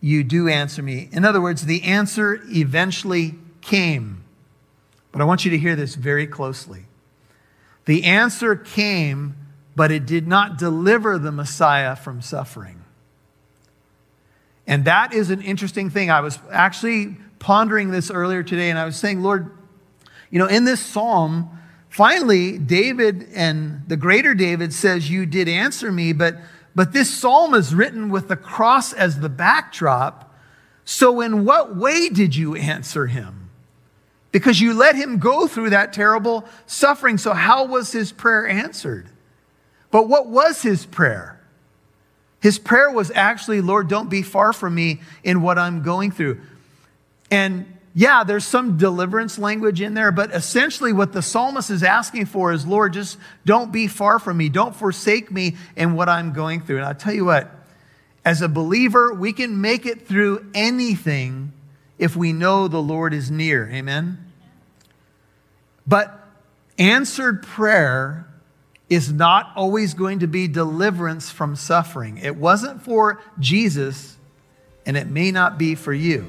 you 0.00 0.24
do 0.24 0.48
answer 0.48 0.82
me. 0.82 1.08
In 1.12 1.24
other 1.24 1.40
words, 1.40 1.66
the 1.66 1.84
answer 1.84 2.40
eventually 2.46 3.34
came. 3.60 4.24
But 5.12 5.20
I 5.20 5.24
want 5.24 5.44
you 5.44 5.50
to 5.50 5.58
hear 5.58 5.76
this 5.76 5.94
very 5.94 6.26
closely. 6.26 6.86
The 7.84 8.04
answer 8.04 8.56
came, 8.56 9.36
but 9.76 9.90
it 9.90 10.06
did 10.06 10.26
not 10.26 10.58
deliver 10.58 11.18
the 11.18 11.32
Messiah 11.32 11.94
from 11.94 12.22
suffering. 12.22 12.84
And 14.66 14.84
that 14.84 15.12
is 15.12 15.30
an 15.30 15.42
interesting 15.42 15.90
thing. 15.90 16.10
I 16.10 16.20
was 16.20 16.38
actually 16.50 17.16
pondering 17.38 17.90
this 17.90 18.10
earlier 18.10 18.42
today, 18.42 18.70
and 18.70 18.78
I 18.78 18.84
was 18.84 18.96
saying, 18.96 19.22
Lord, 19.22 19.50
you 20.30 20.38
know, 20.38 20.46
in 20.46 20.64
this 20.64 20.80
psalm, 20.80 21.58
finally, 21.88 22.58
David 22.58 23.28
and 23.34 23.82
the 23.88 23.96
greater 23.96 24.34
David 24.34 24.72
says, 24.72 25.10
You 25.10 25.26
did 25.26 25.48
answer 25.48 25.90
me, 25.90 26.12
but, 26.12 26.36
but 26.74 26.92
this 26.92 27.12
psalm 27.12 27.54
is 27.54 27.74
written 27.74 28.10
with 28.10 28.28
the 28.28 28.36
cross 28.36 28.92
as 28.92 29.20
the 29.20 29.28
backdrop. 29.28 30.32
So, 30.84 31.20
in 31.20 31.44
what 31.44 31.76
way 31.76 32.08
did 32.08 32.36
you 32.36 32.54
answer 32.54 33.06
him? 33.06 33.50
Because 34.32 34.60
you 34.60 34.74
let 34.74 34.94
him 34.94 35.18
go 35.18 35.48
through 35.48 35.70
that 35.70 35.92
terrible 35.92 36.44
suffering. 36.66 37.18
So, 37.18 37.32
how 37.32 37.64
was 37.64 37.92
his 37.92 38.12
prayer 38.12 38.46
answered? 38.46 39.08
But 39.90 40.08
what 40.08 40.28
was 40.28 40.62
his 40.62 40.86
prayer? 40.86 41.39
His 42.40 42.58
prayer 42.58 42.90
was 42.90 43.10
actually, 43.14 43.60
Lord, 43.60 43.88
don't 43.88 44.08
be 44.08 44.22
far 44.22 44.52
from 44.52 44.74
me 44.74 45.00
in 45.22 45.42
what 45.42 45.58
I'm 45.58 45.82
going 45.82 46.10
through. 46.10 46.40
And 47.30 47.66
yeah, 47.94 48.24
there's 48.24 48.44
some 48.44 48.76
deliverance 48.76 49.38
language 49.38 49.80
in 49.80 49.94
there, 49.94 50.12
but 50.12 50.32
essentially 50.32 50.92
what 50.92 51.12
the 51.12 51.22
psalmist 51.22 51.70
is 51.70 51.82
asking 51.82 52.26
for 52.26 52.52
is, 52.52 52.66
Lord, 52.66 52.92
just 52.92 53.18
don't 53.44 53.72
be 53.72 53.88
far 53.88 54.18
from 54.18 54.36
me. 54.36 54.48
Don't 54.48 54.74
forsake 54.74 55.30
me 55.30 55.56
in 55.76 55.94
what 55.94 56.08
I'm 56.08 56.32
going 56.32 56.60
through. 56.60 56.78
And 56.78 56.86
I'll 56.86 56.94
tell 56.94 57.12
you 57.12 57.24
what, 57.24 57.50
as 58.24 58.42
a 58.42 58.48
believer, 58.48 59.12
we 59.12 59.32
can 59.32 59.60
make 59.60 59.86
it 59.86 60.06
through 60.06 60.46
anything 60.54 61.52
if 61.98 62.16
we 62.16 62.32
know 62.32 62.68
the 62.68 62.82
Lord 62.82 63.12
is 63.12 63.30
near. 63.30 63.68
Amen? 63.70 64.32
But 65.86 66.16
answered 66.78 67.42
prayer 67.42 68.26
is 68.90 69.12
not 69.12 69.52
always 69.54 69.94
going 69.94 70.18
to 70.18 70.26
be 70.26 70.48
deliverance 70.48 71.30
from 71.30 71.54
suffering. 71.54 72.18
It 72.18 72.36
wasn't 72.36 72.82
for 72.82 73.22
Jesus, 73.38 74.16
and 74.84 74.96
it 74.96 75.06
may 75.06 75.30
not 75.30 75.56
be 75.56 75.76
for 75.76 75.92
you. 75.92 76.28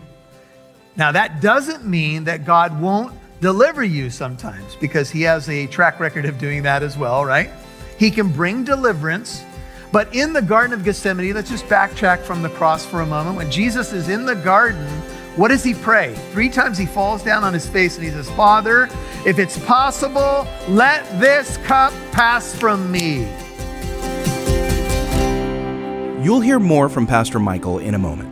Now, 0.96 1.12
that 1.12 1.41
doesn't 1.41 1.86
mean 1.86 2.25
that 2.25 2.46
God 2.46 2.80
won't 2.80 3.13
deliver 3.41 3.84
you 3.84 4.12
sometimes 4.12 4.75
because 4.75 5.10
he 5.10 5.24
has 5.24 5.50
a 5.50 5.65
track 5.68 6.00
record 6.00 6.25
of 6.25 6.38
doing 6.38 6.63
that 6.63 6.84
as 6.84 6.96
well, 6.96 7.25
right? 7.25 7.50
He 7.98 8.12
can 8.12 8.32
bring 8.32 8.63
deliverance. 8.63 9.44
But 9.91 10.13
in 10.15 10.32
the 10.32 10.41
Garden 10.41 10.74
of 10.74 10.86
Gethsemane, 10.86 11.34
let's 11.34 11.50
just 11.50 11.65
backtrack 11.65 12.20
from 12.20 12.44
the 12.44 12.50
cross 12.50 12.86
for 12.86 13.01
a 13.01 13.06
moment. 13.06 13.36
When 13.38 13.51
Jesus 13.51 13.91
is 13.91 14.08
in 14.08 14.25
the 14.25 14.36
garden, 14.36 14.88
what 15.36 15.48
does 15.48 15.64
he 15.64 15.74
pray? 15.74 16.14
Three 16.32 16.50
times 16.50 16.78
he 16.78 16.86
falls 16.86 17.24
down 17.24 17.44
on 17.44 17.54
his 17.54 17.68
face 17.68 17.96
and 17.96 18.04
he 18.04 18.12
says, 18.12 18.30
Father, 18.32 18.90
if 19.26 19.40
it's 19.40 19.58
possible, 19.66 20.48
let 20.68 21.04
this 21.20 21.58
cup 21.58 21.94
pass 22.12 22.54
from 22.54 22.92
me. 22.92 23.28
You'll 26.24 26.42
hear 26.42 26.60
more 26.60 26.90
from 26.90 27.08
Pastor 27.08 27.40
Michael 27.40 27.80
in 27.80 27.96
a 27.96 27.98
moment. 27.98 28.30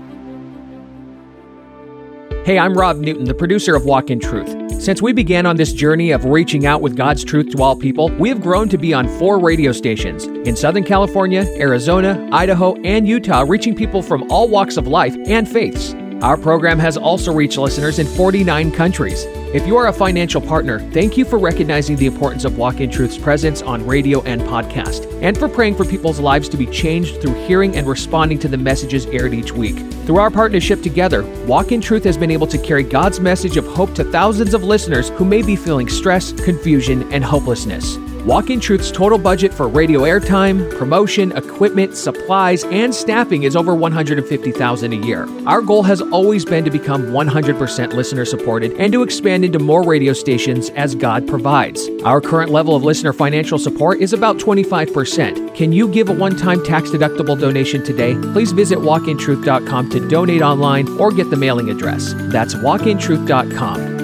Hey, 2.45 2.57
I'm 2.57 2.73
Rob 2.73 2.97
Newton, 2.97 3.25
the 3.25 3.33
producer 3.33 3.75
of 3.75 3.85
Walk 3.85 4.09
in 4.09 4.19
Truth. 4.19 4.81
Since 4.81 5.01
we 5.01 5.13
began 5.13 5.45
on 5.45 5.57
this 5.57 5.73
journey 5.73 6.11
of 6.11 6.25
reaching 6.25 6.65
out 6.65 6.81
with 6.81 6.95
God's 6.95 7.23
truth 7.23 7.51
to 7.51 7.61
all 7.61 7.75
people, 7.75 8.09
we 8.17 8.29
have 8.29 8.41
grown 8.41 8.69
to 8.69 8.77
be 8.77 8.93
on 8.93 9.07
four 9.19 9.39
radio 9.39 9.71
stations 9.71 10.25
in 10.25 10.55
Southern 10.55 10.83
California, 10.83 11.41
Arizona, 11.57 12.27
Idaho, 12.31 12.75
and 12.81 13.07
Utah, 13.07 13.45
reaching 13.47 13.75
people 13.75 14.01
from 14.01 14.29
all 14.31 14.47
walks 14.47 14.77
of 14.77 14.87
life 14.87 15.15
and 15.27 15.47
faiths. 15.47 15.93
Our 16.21 16.35
program 16.35 16.79
has 16.79 16.97
also 16.97 17.31
reached 17.33 17.57
listeners 17.57 17.97
in 17.97 18.05
49 18.05 18.71
countries. 18.71 19.23
If 19.53 19.65
you 19.65 19.77
are 19.77 19.87
a 19.87 19.93
financial 19.93 20.41
partner, 20.41 20.79
thank 20.91 21.15
you 21.15 21.23
for 21.23 21.39
recognizing 21.39 21.95
the 21.95 22.07
importance 22.07 22.43
of 22.43 22.57
Walk 22.57 22.81
in 22.81 22.91
Truth's 22.91 23.17
presence 23.17 23.61
on 23.61 23.87
radio 23.87 24.21
and 24.23 24.41
podcast, 24.41 25.09
and 25.23 25.37
for 25.37 25.47
praying 25.47 25.75
for 25.75 25.85
people's 25.85 26.19
lives 26.19 26.49
to 26.49 26.57
be 26.57 26.65
changed 26.65 27.21
through 27.21 27.35
hearing 27.45 27.77
and 27.77 27.87
responding 27.87 28.37
to 28.39 28.49
the 28.49 28.57
messages 28.57 29.05
aired 29.05 29.33
each 29.33 29.53
week. 29.53 29.77
Through 30.05 30.17
our 30.17 30.29
partnership 30.29 30.81
together, 30.81 31.23
Walk 31.45 31.71
in 31.71 31.79
Truth 31.79 32.03
has 32.03 32.17
been 32.17 32.31
able 32.31 32.47
to 32.47 32.57
carry 32.57 32.83
God's 32.83 33.21
message 33.21 33.55
of 33.55 33.65
hope 33.65 33.95
to 33.95 34.03
thousands 34.03 34.53
of 34.53 34.61
listeners 34.61 35.09
who 35.11 35.23
may 35.23 35.41
be 35.41 35.55
feeling 35.55 35.87
stress, 35.87 36.33
confusion, 36.33 37.09
and 37.13 37.23
hopelessness. 37.23 37.97
Walk 38.25 38.49
in 38.49 38.59
Truth's 38.59 38.91
total 38.91 39.17
budget 39.17 39.53
for 39.53 39.67
radio 39.67 40.01
airtime, 40.01 40.77
promotion, 40.77 41.31
equipment, 41.31 41.95
supplies, 41.95 42.65
and 42.65 42.93
staffing 42.93 43.43
is 43.43 43.55
over 43.55 43.73
150,000 43.73 44.93
a 44.93 44.95
year. 44.97 45.27
Our 45.47 45.61
goal 45.61 45.83
has 45.83 46.01
always 46.01 46.43
been 46.43 46.65
to 46.65 46.69
become 46.69 47.07
100% 47.07 47.93
listener 47.93 48.25
supported 48.25 48.73
and 48.73 48.91
to 48.91 49.03
expand 49.03 49.45
into 49.45 49.57
more 49.57 49.83
radio 49.83 50.11
stations 50.11 50.69
as 50.71 50.95
God 50.95 51.27
provides. 51.27 51.89
Our 52.03 52.19
current 52.19 52.51
level 52.51 52.75
of 52.75 52.83
listener 52.83 53.13
financial 53.13 53.57
support 53.57 53.99
is 53.99 54.11
about 54.11 54.37
25%. 54.37 55.55
Can 55.55 55.71
you 55.71 55.87
give 55.87 56.09
a 56.09 56.13
one-time 56.13 56.63
tax-deductible 56.63 57.39
donation 57.39 57.83
today? 57.83 58.15
Please 58.33 58.51
visit 58.51 58.79
walkintruth.com 58.79 59.89
to 59.91 60.07
donate 60.09 60.41
online 60.41 60.87
or 60.99 61.11
get 61.11 61.29
the 61.29 61.37
mailing 61.37 61.69
address. 61.69 62.13
That's 62.15 62.53
walkintruth.com. 62.53 63.98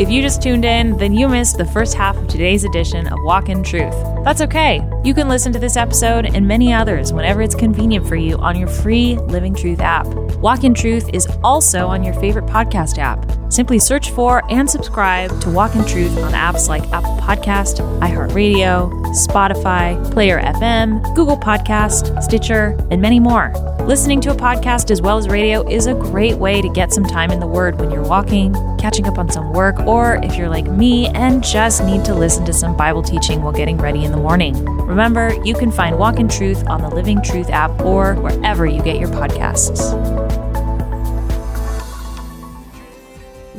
If 0.00 0.08
you 0.08 0.22
just 0.22 0.40
tuned 0.40 0.64
in, 0.64 0.96
then 0.96 1.12
you 1.12 1.28
missed 1.28 1.58
the 1.58 1.66
first 1.66 1.92
half 1.92 2.16
of 2.16 2.26
today's 2.26 2.64
edition 2.64 3.06
of 3.08 3.18
Walk 3.22 3.50
in 3.50 3.62
Truth. 3.62 3.92
That's 4.24 4.40
okay. 4.40 4.80
You 5.04 5.12
can 5.12 5.28
listen 5.28 5.52
to 5.52 5.58
this 5.58 5.76
episode 5.76 6.24
and 6.24 6.48
many 6.48 6.72
others 6.72 7.12
whenever 7.12 7.42
it's 7.42 7.54
convenient 7.54 8.08
for 8.08 8.16
you 8.16 8.38
on 8.38 8.58
your 8.58 8.68
free 8.68 9.16
Living 9.16 9.54
Truth 9.54 9.80
app. 9.80 10.06
Walk 10.38 10.64
in 10.64 10.72
Truth 10.72 11.10
is 11.12 11.28
also 11.44 11.86
on 11.86 12.02
your 12.02 12.14
favorite 12.14 12.46
podcast 12.46 12.96
app. 12.96 13.39
Simply 13.50 13.80
search 13.80 14.12
for 14.12 14.44
and 14.48 14.70
subscribe 14.70 15.40
to 15.40 15.50
Walk 15.50 15.74
in 15.74 15.84
Truth 15.84 16.16
on 16.18 16.32
apps 16.32 16.68
like 16.68 16.84
Apple 16.92 17.16
Podcast, 17.16 17.80
iHeartRadio, 17.98 18.90
Spotify, 19.26 20.12
Player 20.12 20.40
FM, 20.40 21.02
Google 21.16 21.36
Podcast, 21.36 22.22
Stitcher, 22.22 22.78
and 22.92 23.02
many 23.02 23.18
more. 23.18 23.52
Listening 23.80 24.20
to 24.20 24.30
a 24.30 24.36
podcast 24.36 24.92
as 24.92 25.02
well 25.02 25.18
as 25.18 25.26
radio 25.26 25.68
is 25.68 25.86
a 25.86 25.94
great 25.94 26.36
way 26.36 26.62
to 26.62 26.68
get 26.68 26.92
some 26.92 27.04
time 27.04 27.32
in 27.32 27.40
the 27.40 27.46
Word 27.46 27.80
when 27.80 27.90
you're 27.90 28.06
walking, 28.06 28.54
catching 28.78 29.08
up 29.08 29.18
on 29.18 29.28
some 29.28 29.52
work, 29.52 29.80
or 29.80 30.20
if 30.22 30.36
you're 30.36 30.48
like 30.48 30.66
me 30.66 31.08
and 31.08 31.42
just 31.42 31.82
need 31.84 32.04
to 32.04 32.14
listen 32.14 32.44
to 32.44 32.52
some 32.52 32.76
Bible 32.76 33.02
teaching 33.02 33.42
while 33.42 33.52
getting 33.52 33.78
ready 33.78 34.04
in 34.04 34.12
the 34.12 34.16
morning. 34.16 34.64
Remember, 34.86 35.34
you 35.44 35.54
can 35.54 35.72
find 35.72 35.98
Walk 35.98 36.20
in 36.20 36.28
Truth 36.28 36.68
on 36.68 36.82
the 36.82 36.88
Living 36.88 37.20
Truth 37.20 37.50
app 37.50 37.80
or 37.80 38.14
wherever 38.14 38.64
you 38.64 38.80
get 38.80 39.00
your 39.00 39.08
podcasts. 39.08 40.19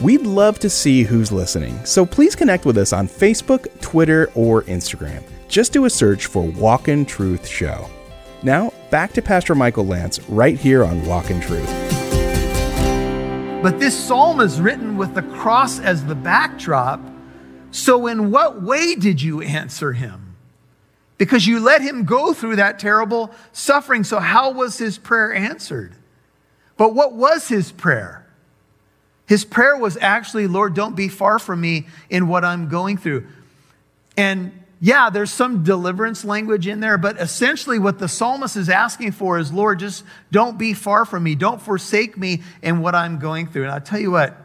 We'd 0.01 0.23
love 0.23 0.57
to 0.61 0.69
see 0.69 1.03
who's 1.03 1.31
listening, 1.31 1.85
so 1.85 2.07
please 2.07 2.35
connect 2.35 2.65
with 2.65 2.75
us 2.79 2.91
on 2.91 3.07
Facebook, 3.07 3.67
Twitter, 3.81 4.31
or 4.33 4.63
Instagram. 4.63 5.21
Just 5.47 5.73
do 5.73 5.85
a 5.85 5.91
search 5.91 6.25
for 6.25 6.41
Walk 6.41 6.87
in 6.87 7.05
Truth 7.05 7.45
Show. 7.45 7.87
Now, 8.41 8.73
back 8.89 9.13
to 9.13 9.21
Pastor 9.21 9.53
Michael 9.53 9.85
Lance 9.85 10.19
right 10.27 10.57
here 10.57 10.83
on 10.83 11.05
Walk 11.05 11.29
in 11.29 11.39
Truth. 11.39 11.67
But 13.61 13.79
this 13.79 13.95
psalm 13.95 14.39
is 14.39 14.59
written 14.59 14.97
with 14.97 15.13
the 15.13 15.21
cross 15.21 15.79
as 15.79 16.03
the 16.03 16.15
backdrop. 16.15 16.99
So, 17.69 18.07
in 18.07 18.31
what 18.31 18.59
way 18.63 18.95
did 18.95 19.21
you 19.21 19.43
answer 19.43 19.93
him? 19.93 20.35
Because 21.19 21.45
you 21.45 21.59
let 21.59 21.83
him 21.83 22.05
go 22.05 22.33
through 22.33 22.55
that 22.55 22.79
terrible 22.79 23.29
suffering. 23.51 24.03
So, 24.03 24.17
how 24.17 24.49
was 24.49 24.79
his 24.79 24.97
prayer 24.97 25.31
answered? 25.31 25.93
But 26.75 26.95
what 26.95 27.13
was 27.13 27.49
his 27.49 27.71
prayer? 27.71 28.20
His 29.31 29.45
prayer 29.45 29.77
was 29.77 29.95
actually, 30.01 30.47
Lord, 30.47 30.73
don't 30.73 30.93
be 30.93 31.07
far 31.07 31.39
from 31.39 31.61
me 31.61 31.87
in 32.09 32.27
what 32.27 32.43
I'm 32.43 32.67
going 32.67 32.97
through. 32.97 33.27
And 34.17 34.51
yeah, 34.81 35.09
there's 35.09 35.31
some 35.31 35.63
deliverance 35.63 36.25
language 36.25 36.67
in 36.67 36.81
there, 36.81 36.97
but 36.97 37.15
essentially 37.15 37.79
what 37.79 37.97
the 37.97 38.09
psalmist 38.09 38.57
is 38.57 38.67
asking 38.67 39.13
for 39.13 39.39
is, 39.39 39.53
Lord, 39.53 39.79
just 39.79 40.03
don't 40.33 40.57
be 40.57 40.73
far 40.73 41.05
from 41.05 41.23
me. 41.23 41.35
Don't 41.35 41.61
forsake 41.61 42.17
me 42.17 42.43
in 42.61 42.81
what 42.81 42.93
I'm 42.93 43.19
going 43.19 43.47
through. 43.47 43.63
And 43.63 43.71
I'll 43.71 43.79
tell 43.79 44.01
you 44.01 44.11
what, 44.11 44.35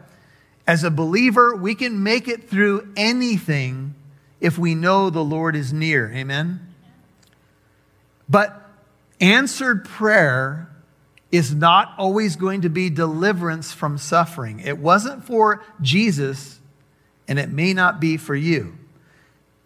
as 0.65 0.85
a 0.85 0.89
believer, 0.89 1.53
we 1.53 1.75
can 1.75 2.01
make 2.01 2.29
it 2.29 2.49
through 2.49 2.87
anything 2.95 3.93
if 4.39 4.57
we 4.57 4.73
know 4.73 5.09
the 5.09 5.21
Lord 5.21 5.57
is 5.57 5.73
near. 5.73 6.09
Amen? 6.13 6.65
But 8.29 8.71
answered 9.19 9.83
prayer 9.83 10.69
is 11.37 11.53
not 11.53 11.93
always 11.97 12.35
going 12.35 12.61
to 12.61 12.69
be 12.69 12.89
deliverance 12.89 13.71
from 13.71 13.97
suffering. 13.97 14.59
It 14.59 14.77
wasn't 14.77 15.23
for 15.23 15.63
Jesus, 15.81 16.59
and 17.27 17.39
it 17.39 17.49
may 17.49 17.73
not 17.73 18.01
be 18.01 18.17
for 18.17 18.35
you. 18.35 18.77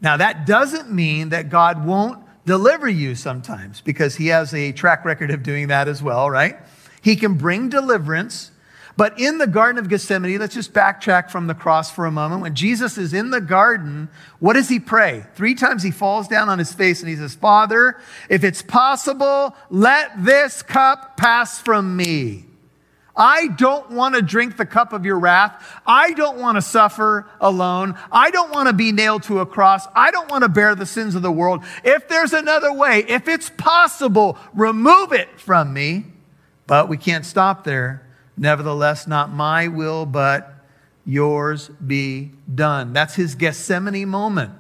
Now, 0.02 0.18
that 0.18 0.46
doesn't 0.46 0.92
mean 0.92 1.30
that 1.30 1.50
God 1.50 1.86
won't 1.86 2.24
deliver 2.46 2.88
you 2.88 3.16
sometimes, 3.16 3.82
because 3.82 4.16
He 4.16 4.28
has 4.28 4.54
a 4.54 4.72
track 4.72 5.06
record 5.06 5.32
of 5.32 5.44
doing 5.44 5.68
that 5.70 5.88
as 5.88 6.04
well, 6.04 6.30
right? 6.30 6.58
He 7.02 7.16
can 7.16 7.36
bring 7.36 7.70
deliverance. 7.70 8.51
But 8.98 9.20
in 9.20 9.38
the 9.38 9.48
Garden 9.48 9.80
of 9.80 9.90
Gethsemane, 9.90 10.40
let's 10.40 10.54
just 10.54 10.74
backtrack 10.74 11.30
from 11.30 11.48
the 11.48 11.54
cross 11.54 11.92
for 11.92 12.06
a 12.06 12.12
moment. 12.12 12.42
When 12.42 12.56
Jesus 12.56 12.98
is 12.98 13.14
in 13.14 13.32
the 13.32 13.42
garden, 13.42 14.10
what 14.40 14.54
does 14.54 14.70
he 14.70 14.80
pray? 14.80 15.26
Three 15.36 15.56
times 15.56 15.84
he 15.84 15.92
falls 15.92 16.28
down 16.28 16.50
on 16.50 16.60
his 16.60 16.74
face 16.74 17.00
and 17.00 17.10
he 17.10 17.16
says, 17.16 17.34
Father, 17.36 17.98
if 18.30 18.44
it's 18.44 18.62
possible, 18.62 19.56
let 19.70 20.24
this 20.24 20.62
cup 20.62 21.18
pass 21.18 21.60
from 21.60 21.96
me. 21.96 22.46
I 23.16 23.48
don't 23.48 23.92
want 23.92 24.16
to 24.16 24.22
drink 24.22 24.58
the 24.58 24.66
cup 24.66 24.94
of 24.94 25.06
your 25.06 25.20
wrath. 25.20 25.82
I 25.86 26.14
don't 26.14 26.38
want 26.38 26.56
to 26.58 26.62
suffer 26.62 27.30
alone. 27.40 27.98
I 28.12 28.32
don't 28.32 28.52
want 28.52 28.68
to 28.68 28.74
be 28.74 28.92
nailed 28.92 29.24
to 29.24 29.40
a 29.40 29.46
cross. 29.46 29.86
I 29.94 30.12
don't 30.12 30.30
want 30.30 30.44
to 30.44 30.50
bear 30.50 30.76
the 30.76 30.86
sins 30.86 31.16
of 31.16 31.22
the 31.22 31.32
world. 31.32 31.64
If 31.84 32.08
there's 32.08 32.34
another 32.34 32.74
way, 32.74 33.06
if 33.08 33.28
it's 33.28 33.50
possible, 33.50 34.38
remove 34.54 35.12
it 35.12 35.40
from 35.40 35.74
me. 35.74 36.06
But 36.68 36.88
we 36.88 36.98
can't 36.98 37.26
stop 37.26 37.64
there. 37.64 38.08
Nevertheless, 38.38 39.08
not 39.08 39.32
my 39.32 39.68
will, 39.68 40.06
but 40.06 40.54
yours 41.06 41.70
be 41.86 42.32
done. 42.54 42.94
That's 42.94 43.16
his 43.16 43.36
Gethsemane 43.36 44.08
moment. 44.08 44.54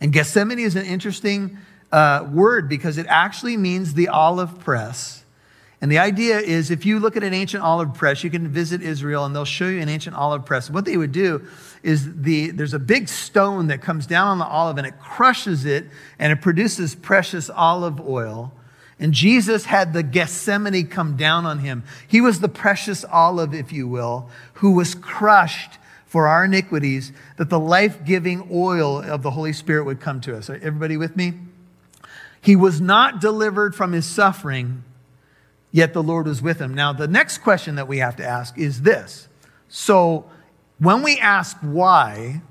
And 0.00 0.12
Gethsemane 0.12 0.58
is 0.58 0.76
an 0.76 0.86
interesting 0.86 1.58
uh, 1.92 2.26
word 2.30 2.68
because 2.68 2.98
it 2.98 3.06
actually 3.08 3.56
means 3.56 3.94
the 3.94 4.08
olive 4.08 4.60
press. 4.60 5.24
And 5.82 5.90
the 5.90 5.98
idea 5.98 6.38
is 6.38 6.70
if 6.70 6.84
you 6.84 6.98
look 6.98 7.16
at 7.16 7.22
an 7.22 7.32
ancient 7.32 7.62
olive 7.62 7.94
press, 7.94 8.22
you 8.22 8.30
can 8.30 8.48
visit 8.48 8.82
Israel 8.82 9.24
and 9.24 9.34
they'll 9.34 9.46
show 9.46 9.66
you 9.66 9.80
an 9.80 9.88
ancient 9.88 10.14
olive 10.14 10.44
press. 10.44 10.68
What 10.68 10.84
they 10.84 10.98
would 10.98 11.12
do 11.12 11.46
is 11.82 12.20
the, 12.22 12.50
there's 12.50 12.74
a 12.74 12.78
big 12.78 13.08
stone 13.08 13.68
that 13.68 13.80
comes 13.80 14.06
down 14.06 14.28
on 14.28 14.38
the 14.38 14.46
olive 14.46 14.76
and 14.76 14.86
it 14.86 14.98
crushes 14.98 15.64
it 15.64 15.86
and 16.18 16.32
it 16.32 16.42
produces 16.42 16.94
precious 16.94 17.48
olive 17.48 17.98
oil. 18.06 18.52
And 19.00 19.14
Jesus 19.14 19.64
had 19.64 19.94
the 19.94 20.02
Gethsemane 20.02 20.86
come 20.86 21.16
down 21.16 21.46
on 21.46 21.60
him. 21.60 21.84
He 22.06 22.20
was 22.20 22.40
the 22.40 22.50
precious 22.50 23.02
olive, 23.06 23.54
if 23.54 23.72
you 23.72 23.88
will, 23.88 24.28
who 24.54 24.72
was 24.72 24.94
crushed 24.94 25.78
for 26.04 26.26
our 26.26 26.44
iniquities, 26.44 27.10
that 27.38 27.48
the 27.48 27.58
life 27.58 28.04
giving 28.04 28.46
oil 28.52 29.02
of 29.02 29.22
the 29.22 29.30
Holy 29.30 29.54
Spirit 29.54 29.84
would 29.84 30.00
come 30.00 30.20
to 30.20 30.36
us. 30.36 30.50
Everybody 30.50 30.98
with 30.98 31.16
me? 31.16 31.32
He 32.42 32.54
was 32.54 32.80
not 32.80 33.20
delivered 33.22 33.74
from 33.74 33.92
his 33.92 34.04
suffering, 34.04 34.84
yet 35.72 35.94
the 35.94 36.02
Lord 36.02 36.26
was 36.26 36.42
with 36.42 36.58
him. 36.58 36.74
Now, 36.74 36.92
the 36.92 37.08
next 37.08 37.38
question 37.38 37.76
that 37.76 37.88
we 37.88 37.98
have 37.98 38.16
to 38.16 38.26
ask 38.26 38.58
is 38.58 38.82
this. 38.82 39.28
So, 39.68 40.28
when 40.78 41.02
we 41.02 41.18
ask 41.18 41.56
why, 41.60 42.42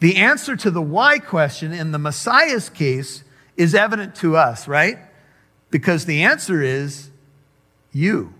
the 0.00 0.16
answer 0.16 0.56
to 0.56 0.70
the 0.70 0.82
why 0.82 1.18
question 1.18 1.72
in 1.72 1.92
the 1.92 1.98
Messiah's 1.98 2.68
case 2.70 3.24
is 3.56 3.74
evident 3.74 4.14
to 4.16 4.36
us, 4.36 4.68
right? 4.68 4.98
Because 5.70 6.04
the 6.06 6.22
answer 6.22 6.62
is 6.62 7.10
you. 7.92 8.32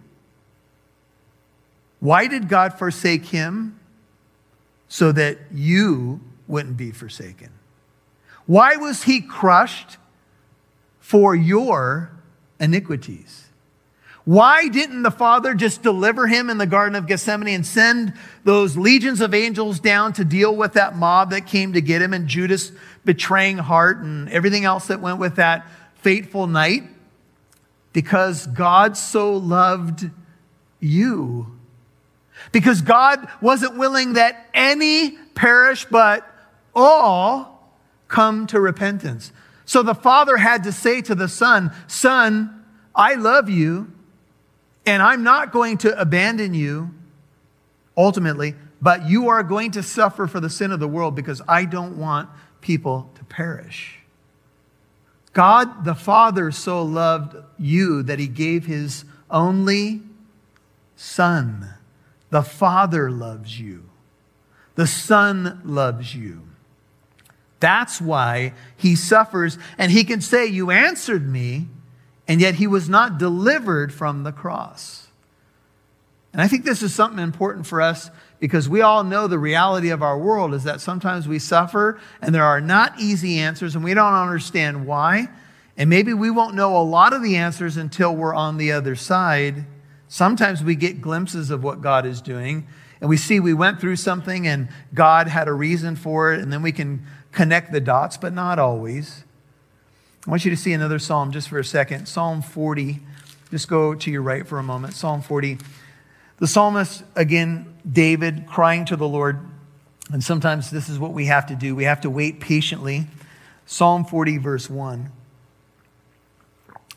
Why 2.01 2.27
did 2.27 2.49
God 2.49 2.79
forsake 2.79 3.27
him? 3.27 3.81
So 4.89 5.11
that 5.13 5.39
you 5.53 6.21
wouldn't 6.47 6.77
be 6.77 6.93
forsaken. 6.93 7.51
Why 8.47 8.77
was 8.77 9.03
he 9.03 9.21
crushed? 9.21 9.97
For 11.01 11.35
your 11.35 12.11
iniquities. 12.59 13.47
Why 14.25 14.67
didn't 14.67 15.05
the 15.05 15.13
Father 15.13 15.55
just 15.55 15.85
deliver 15.85 16.27
him 16.27 16.51
in 16.51 16.59
the 16.59 16.67
Garden 16.67 16.97
of 16.97 17.07
Gethsemane 17.07 17.55
and 17.55 17.65
send 17.65 18.13
those 18.43 18.77
legions 18.77 19.21
of 19.21 19.33
angels 19.33 19.79
down 19.79 20.13
to 20.15 20.25
deal 20.25 20.55
with 20.55 20.73
that 20.73 20.97
mob 20.97 21.31
that 21.31 21.47
came 21.47 21.75
to 21.75 21.81
get 21.81 22.03
him 22.03 22.13
and 22.13 22.27
Judas 22.27 22.73
betraying 23.05 23.59
heart 23.59 23.99
and 23.99 24.29
everything 24.31 24.65
else 24.65 24.89
that 24.89 25.01
went 25.01 25.21
with 25.21 25.37
that 25.37 25.65
fateful 25.95 26.49
night? 26.49 26.83
Because 27.97 28.47
God 28.49 28.95
so 28.95 29.33
loved 29.33 30.11
you. 30.81 31.57
Because 32.53 32.83
God 32.83 33.27
wasn't 33.41 33.79
willing 33.79 34.13
that 34.13 34.51
any 34.53 35.13
perish, 35.35 35.87
but 35.87 36.31
all 36.75 37.73
come 38.09 38.47
to 38.49 38.61
repentance. 38.61 39.33
So 39.65 39.83
the 39.83 39.95
Father 39.95 40.37
had 40.37 40.65
to 40.65 40.73
say 40.73 41.01
to 41.01 41.15
the 41.15 41.27
Son, 41.27 41.73
Son, 41.87 42.67
I 42.95 43.15
love 43.15 43.49
you 43.49 43.91
and 44.85 45.03
I'm 45.03 45.23
not 45.23 45.51
going 45.51 45.79
to 45.79 45.99
abandon 45.99 46.53
you 46.53 46.91
ultimately, 47.97 48.57
but 48.83 49.09
you 49.09 49.31
are 49.31 49.43
going 49.43 49.71
to 49.71 49.83
suffer 49.83 50.27
for 50.27 50.39
the 50.39 50.51
sin 50.51 50.71
of 50.71 50.81
the 50.81 50.89
world 50.89 51.15
because 51.15 51.41
I 51.49 51.65
don't 51.65 51.97
want 51.97 52.29
people 52.61 53.11
to 53.15 53.25
perish. 53.25 53.96
God 55.37 55.85
the 55.85 55.95
Father 55.95 56.51
so 56.51 56.83
loved 56.83 57.37
you 57.59 58.03
that 58.05 58.19
he 58.19 58.27
gave 58.27 58.65
his 58.65 59.05
only 59.31 60.01
Son. 60.97 61.75
The 62.31 62.41
Father 62.41 63.11
loves 63.11 63.61
you, 63.61 63.91
the 64.77 64.87
Son 64.87 65.61
loves 65.63 66.15
you. 66.15 66.41
That's 67.61 68.01
why 68.01 68.55
he 68.79 68.97
suffers, 68.97 69.59
and 69.77 69.93
he 69.93 70.05
can 70.05 70.23
say, 70.23 70.47
You 70.47 70.71
answered 70.71 71.31
me 71.31 71.69
and 72.27 72.41
yet 72.41 72.55
he 72.55 72.67
was 72.67 72.89
not 72.89 73.19
delivered 73.19 73.93
from 73.93 74.23
the 74.23 74.33
cross. 74.33 75.06
And 76.37 76.43
I 76.43 76.49
think 76.49 76.67
this 76.67 76.83
is 76.83 76.95
something 76.95 77.19
important 77.19 77.67
for 77.67 77.81
us 77.81 78.11
because 78.41 78.69
we 78.69 78.83
all 78.83 79.05
know 79.05 79.27
the 79.27 79.39
reality 79.39 79.89
of 79.89 80.03
our 80.03 80.19
world 80.19 80.53
is 80.53 80.65
that 80.65 80.83
sometimes 80.83 81.27
we 81.27 81.39
suffer 81.39 81.99
and 82.21 82.35
there 82.35 82.45
are 82.45 82.61
not 82.61 83.01
easy 83.01 83.39
answers 83.39 83.75
and 83.75 83.83
we 83.83 83.95
don't 83.95 84.13
understand 84.13 84.87
why. 84.87 85.29
And 85.79 85.89
maybe 85.89 86.13
we 86.13 86.31
won't 86.31 86.55
know 86.55 86.77
a 86.77 86.85
lot 86.85 87.15
of 87.15 87.23
the 87.23 87.37
answers 87.37 87.79
until 87.79 88.15
we're 88.15 88.35
on 88.35 88.59
the 88.59 88.71
other 88.71 88.95
side. 88.95 89.65
Sometimes 90.09 90.63
we 90.63 90.75
get 90.75 91.01
glimpses 91.01 91.51
of 91.51 91.65
what 91.65 91.81
God 91.81 92.05
is 92.05 92.21
doing 92.21 92.67
and 93.01 93.09
we 93.09 93.17
see 93.17 93.41
we 93.41 93.55
went 93.55 93.81
through 93.81 93.97
something 93.97 94.47
and 94.47 94.69
God 94.93 95.29
had 95.29 95.49
a 95.49 95.55
reason 95.55 95.97
for 95.97 96.35
it 96.35 96.41
and 96.41 96.53
then 96.53 96.61
we 96.61 96.71
can 96.71 97.07
connect 97.33 97.73
the 97.73 97.81
dots, 97.81 98.19
but 98.19 98.35
not 98.35 98.59
always. 98.59 99.25
I 100.27 100.29
want 100.31 100.45
you 100.45 100.51
to 100.51 100.57
see 100.59 100.75
another 100.75 100.99
psalm 100.99 101.33
just 101.33 101.49
for 101.49 101.59
a 101.59 101.65
second. 101.65 102.09
Psalm 102.09 102.43
40. 102.43 103.01
Just 103.51 103.69
go 103.69 103.95
to 103.95 104.11
your 104.11 104.21
right 104.21 104.47
for 104.47 104.59
a 104.59 104.63
moment. 104.63 104.93
Psalm 104.93 105.23
40. 105.23 105.57
The 106.39 106.47
psalmist, 106.47 107.03
again, 107.15 107.75
David, 107.91 108.47
crying 108.47 108.85
to 108.87 108.97
the 108.97 109.09
Lord. 109.09 109.41
And 110.13 110.23
sometimes 110.23 110.71
this 110.71 110.89
is 110.89 110.99
what 110.99 111.13
we 111.13 111.27
have 111.27 111.47
to 111.47 111.57
do. 111.57 111.75
We 111.75 111.85
have 111.85 112.03
to 112.03 112.11
wait 112.11 112.41
patiently. 112.41 113.07
Psalm 113.65 114.05
40, 114.05 114.39
verse 114.39 114.71
1. 114.71 115.11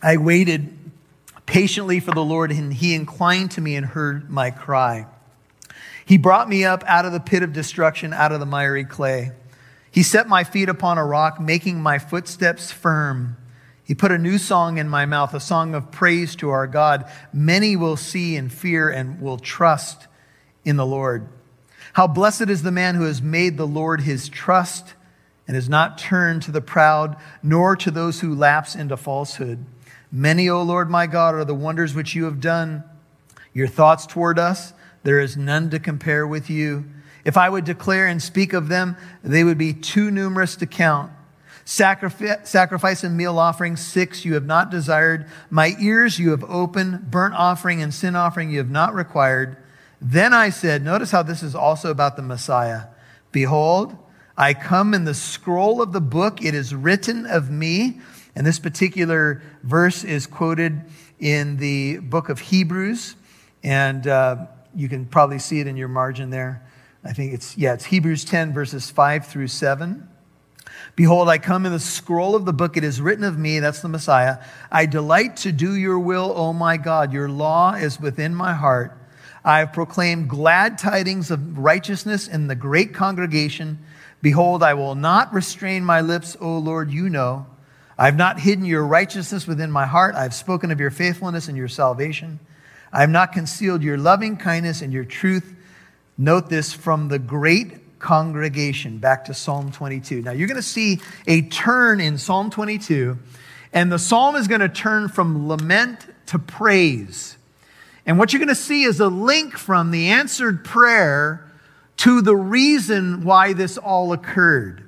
I 0.02 0.18
waited 0.18 0.78
patiently 1.46 2.00
for 2.00 2.12
the 2.12 2.24
Lord, 2.24 2.52
and 2.52 2.74
he 2.74 2.94
inclined 2.94 3.52
to 3.52 3.62
me 3.62 3.76
and 3.76 3.86
heard 3.86 4.30
my 4.30 4.52
cry. 4.52 5.08
He 6.06 6.18
brought 6.18 6.50
me 6.50 6.66
up 6.66 6.84
out 6.86 7.06
of 7.06 7.12
the 7.12 7.20
pit 7.20 7.44
of 7.44 7.54
destruction, 7.54 8.14
out 8.14 8.32
of 8.32 8.40
the 8.40 8.46
miry 8.46 8.86
clay. 8.86 9.32
He 9.92 10.04
set 10.04 10.28
my 10.28 10.44
feet 10.44 10.70
upon 10.70 10.98
a 10.98 11.06
rock, 11.06 11.40
making 11.40 11.82
my 11.82 11.98
footsteps 11.98 12.72
firm. 12.72 13.38
He 13.90 13.96
put 13.96 14.12
a 14.12 14.20
new 14.20 14.38
song 14.38 14.78
in 14.78 14.88
my 14.88 15.08
mouth, 15.08 15.34
a 15.34 15.40
song 15.40 15.74
of 15.74 15.90
praise 15.90 16.36
to 16.36 16.52
our 16.52 16.68
God. 16.68 17.12
Many 17.34 17.76
will 17.76 17.98
see 17.98 18.36
and 18.36 18.54
fear 18.54 18.88
and 18.88 19.20
will 19.20 19.40
trust 19.40 20.06
in 20.64 20.76
the 20.76 20.86
Lord. 20.86 21.28
How 21.94 22.06
blessed 22.06 22.52
is 22.52 22.62
the 22.62 22.72
man 22.72 22.94
who 22.94 23.06
has 23.06 23.20
made 23.20 23.58
the 23.58 23.66
Lord 23.66 24.02
his 24.02 24.30
trust 24.30 24.94
and 25.48 25.56
has 25.56 25.68
not 25.68 25.98
turned 25.98 26.44
to 26.44 26.52
the 26.52 26.62
proud, 26.62 27.18
nor 27.42 27.76
to 27.78 27.90
those 27.90 28.20
who 28.20 28.36
lapse 28.36 28.76
into 28.76 28.96
falsehood. 28.96 29.66
Many, 30.12 30.48
O 30.48 30.62
Lord 30.62 30.92
my 30.92 31.08
God, 31.08 31.34
are 31.34 31.44
the 31.44 31.56
wonders 31.56 31.96
which 31.96 32.14
you 32.14 32.26
have 32.26 32.40
done. 32.40 32.84
Your 33.54 33.68
thoughts 33.68 34.06
toward 34.06 34.38
us, 34.38 34.72
there 35.02 35.20
is 35.20 35.36
none 35.36 35.72
to 35.72 35.80
compare 35.80 36.28
with 36.28 36.48
you. 36.48 36.86
If 37.26 37.38
I 37.38 37.50
would 37.50 37.66
declare 37.66 38.06
and 38.06 38.22
speak 38.22 38.54
of 38.54 38.68
them, 38.68 38.98
they 39.24 39.44
would 39.44 39.58
be 39.58 39.74
too 39.74 40.12
numerous 40.12 40.56
to 40.58 40.68
count. 40.68 41.12
Sacrifice 41.70 43.04
and 43.04 43.16
meal 43.16 43.38
offering, 43.38 43.76
six 43.76 44.26
you 44.26 44.34
have 44.34 44.46
not 44.48 44.72
desired. 44.72 45.28
My 45.52 45.76
ears 45.80 46.18
you 46.18 46.32
have 46.32 46.44
opened. 46.46 47.12
Burnt 47.12 47.36
offering 47.36 47.80
and 47.80 47.94
sin 47.94 48.16
offering 48.16 48.50
you 48.50 48.58
have 48.58 48.72
not 48.72 48.96
required. 48.96 49.56
Then 50.02 50.34
I 50.34 50.50
said, 50.50 50.84
notice 50.84 51.12
how 51.12 51.22
this 51.22 51.44
is 51.44 51.54
also 51.54 51.92
about 51.92 52.16
the 52.16 52.24
Messiah. 52.24 52.86
Behold, 53.32 53.96
I 54.36 54.56
come 54.56 54.96
in 54.96 55.06
the 55.06 55.14
scroll 55.14 55.80
of 55.80 55.92
the 55.92 56.02
book. 56.02 56.44
It 56.44 56.56
is 56.56 56.74
written 56.74 57.28
of 57.28 57.52
me. 57.52 58.02
And 58.36 58.48
this 58.48 58.58
particular 58.58 59.44
verse 59.62 60.04
is 60.04 60.26
quoted 60.26 60.82
in 61.20 61.58
the 61.58 62.00
book 62.00 62.30
of 62.30 62.40
Hebrews. 62.40 63.16
And 63.62 64.08
uh, 64.08 64.48
you 64.74 64.90
can 64.90 65.06
probably 65.06 65.38
see 65.38 65.60
it 65.60 65.68
in 65.68 65.78
your 65.78 65.88
margin 65.88 66.32
there. 66.32 66.68
I 67.04 67.14
think 67.14 67.32
it's, 67.32 67.56
yeah, 67.56 67.76
it's 67.76 67.86
Hebrews 67.86 68.26
10, 68.26 68.54
verses 68.54 68.90
5 68.90 69.28
through 69.28 69.50
7. 69.50 70.09
Behold, 71.00 71.30
I 71.30 71.38
come 71.38 71.66
in 71.66 71.72
the 71.72 71.80
scroll 71.80 72.36
of 72.36 72.44
the 72.44 72.52
book. 72.52 72.76
It 72.76 72.84
is 72.84 73.00
written 73.00 73.24
of 73.24 73.38
me, 73.38 73.60
that's 73.60 73.82
the 73.82 73.88
Messiah. 73.88 74.40
I 74.70 74.86
delight 74.86 75.38
to 75.38 75.54
do 75.54 75.74
your 75.74 75.98
will, 75.98 76.34
O 76.36 76.52
my 76.52 76.76
God. 76.76 77.14
Your 77.14 77.30
law 77.30 77.72
is 77.76 78.02
within 78.02 78.36
my 78.36 78.54
heart. 78.54 78.98
I 79.42 79.60
have 79.60 79.72
proclaimed 79.72 80.28
glad 80.28 80.78
tidings 80.78 81.32
of 81.32 81.58
righteousness 81.58 82.28
in 82.28 82.48
the 82.48 82.56
great 82.56 82.94
congregation. 82.94 83.80
Behold, 84.22 84.62
I 84.62 84.74
will 84.74 84.94
not 84.94 85.34
restrain 85.34 85.86
my 85.86 86.02
lips, 86.02 86.36
O 86.42 86.58
Lord, 86.58 86.92
you 86.92 87.08
know. 87.08 87.48
I 87.98 88.04
have 88.04 88.18
not 88.18 88.42
hidden 88.42 88.66
your 88.66 88.86
righteousness 88.86 89.48
within 89.48 89.72
my 89.72 89.86
heart. 89.86 90.16
I 90.16 90.24
have 90.24 90.34
spoken 90.34 90.70
of 90.70 90.82
your 90.82 90.92
faithfulness 90.92 91.48
and 91.48 91.56
your 91.56 91.70
salvation. 91.70 92.42
I 92.92 93.00
have 93.00 93.10
not 93.10 93.32
concealed 93.32 93.84
your 93.84 93.98
loving 93.98 94.36
kindness 94.36 94.82
and 94.82 94.92
your 94.92 95.06
truth 95.06 95.56
Note 96.22 96.50
this 96.50 96.74
from 96.74 97.08
the 97.08 97.18
great 97.18 97.89
congregation, 98.00 98.98
back 98.98 99.26
to 99.26 99.34
Psalm 99.34 99.72
22. 99.72 100.22
Now, 100.22 100.32
you're 100.32 100.48
going 100.48 100.56
to 100.56 100.62
see 100.62 101.00
a 101.28 101.42
turn 101.44 102.00
in 102.00 102.18
Psalm 102.18 102.50
22, 102.50 103.18
and 103.74 103.92
the 103.92 104.00
psalm 104.00 104.36
is 104.36 104.48
going 104.48 104.62
to 104.62 104.70
turn 104.70 105.10
from 105.10 105.48
lament 105.48 106.08
to 106.28 106.40
praise. 106.40 107.38
And 108.06 108.18
what 108.18 108.34
you're 108.34 108.40
going 108.40 108.48
to 108.50 108.56
see 108.56 108.84
is 108.84 109.00
a 109.00 109.08
link 109.08 109.58
from 109.58 109.92
the 109.92 110.08
answered 110.08 110.64
prayer 110.66 111.46
to 111.98 112.22
the 112.22 112.36
reason 112.36 113.24
why 113.24 113.54
this 113.54 113.78
all 113.78 114.14
occurred. 114.14 114.84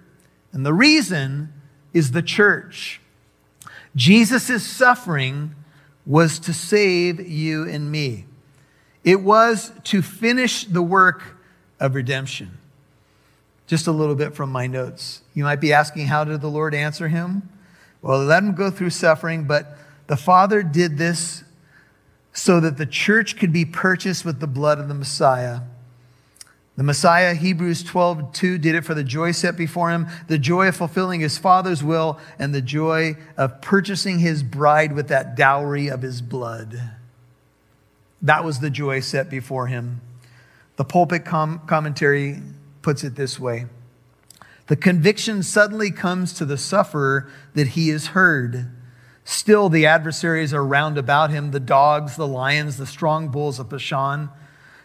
And 0.53 0.65
the 0.65 0.73
reason 0.73 1.53
is 1.93 2.11
the 2.11 2.21
church. 2.21 3.01
Jesus' 3.95 4.65
suffering 4.65 5.55
was 6.05 6.39
to 6.39 6.53
save 6.53 7.19
you 7.19 7.67
and 7.67 7.91
me. 7.91 8.25
It 9.03 9.21
was 9.21 9.71
to 9.85 10.01
finish 10.01 10.65
the 10.65 10.81
work 10.81 11.37
of 11.79 11.95
redemption. 11.95 12.57
Just 13.71 13.87
a 13.87 13.91
little 13.93 14.15
bit 14.15 14.35
from 14.35 14.51
my 14.51 14.67
notes. 14.67 15.21
You 15.33 15.45
might 15.45 15.61
be 15.61 15.71
asking, 15.71 16.07
how 16.07 16.25
did 16.25 16.41
the 16.41 16.49
Lord 16.49 16.75
answer 16.75 17.07
him? 17.07 17.47
Well, 18.01 18.21
let 18.21 18.43
him 18.43 18.53
go 18.53 18.69
through 18.69 18.89
suffering, 18.89 19.45
but 19.45 19.77
the 20.07 20.17
Father 20.17 20.61
did 20.61 20.97
this 20.97 21.45
so 22.33 22.59
that 22.59 22.75
the 22.75 22.85
church 22.85 23.37
could 23.37 23.53
be 23.53 23.63
purchased 23.63 24.25
with 24.25 24.41
the 24.41 24.47
blood 24.47 24.77
of 24.77 24.89
the 24.89 24.93
Messiah. 24.93 25.61
The 26.75 26.83
Messiah, 26.83 27.33
Hebrews 27.33 27.81
12, 27.83 28.33
2, 28.33 28.57
did 28.57 28.75
it 28.75 28.83
for 28.83 28.93
the 28.93 29.05
joy 29.05 29.31
set 29.31 29.55
before 29.55 29.89
him, 29.89 30.05
the 30.27 30.37
joy 30.37 30.67
of 30.67 30.75
fulfilling 30.75 31.21
his 31.21 31.37
Father's 31.37 31.81
will, 31.81 32.19
and 32.37 32.53
the 32.53 32.61
joy 32.61 33.15
of 33.37 33.61
purchasing 33.61 34.19
his 34.19 34.43
bride 34.43 34.91
with 34.91 35.07
that 35.07 35.37
dowry 35.37 35.87
of 35.87 36.01
his 36.01 36.21
blood. 36.21 36.91
That 38.21 38.43
was 38.43 38.59
the 38.59 38.69
joy 38.69 38.99
set 38.99 39.29
before 39.29 39.67
him. 39.67 40.01
The 40.75 40.83
pulpit 40.83 41.23
com- 41.23 41.61
commentary 41.67 42.41
puts 42.81 43.03
it 43.03 43.15
this 43.15 43.39
way 43.39 43.65
The 44.67 44.75
conviction 44.75 45.43
suddenly 45.43 45.91
comes 45.91 46.33
to 46.33 46.45
the 46.45 46.57
sufferer 46.57 47.29
that 47.53 47.69
he 47.69 47.89
is 47.89 48.07
heard. 48.07 48.71
Still, 49.23 49.69
the 49.69 49.85
adversaries 49.85 50.53
are 50.53 50.65
round 50.65 50.97
about 50.97 51.29
him 51.29 51.51
the 51.51 51.59
dogs, 51.59 52.15
the 52.15 52.27
lions, 52.27 52.77
the 52.77 52.87
strong 52.87 53.29
bulls 53.29 53.59
of 53.59 53.69
Bashan, 53.69 54.29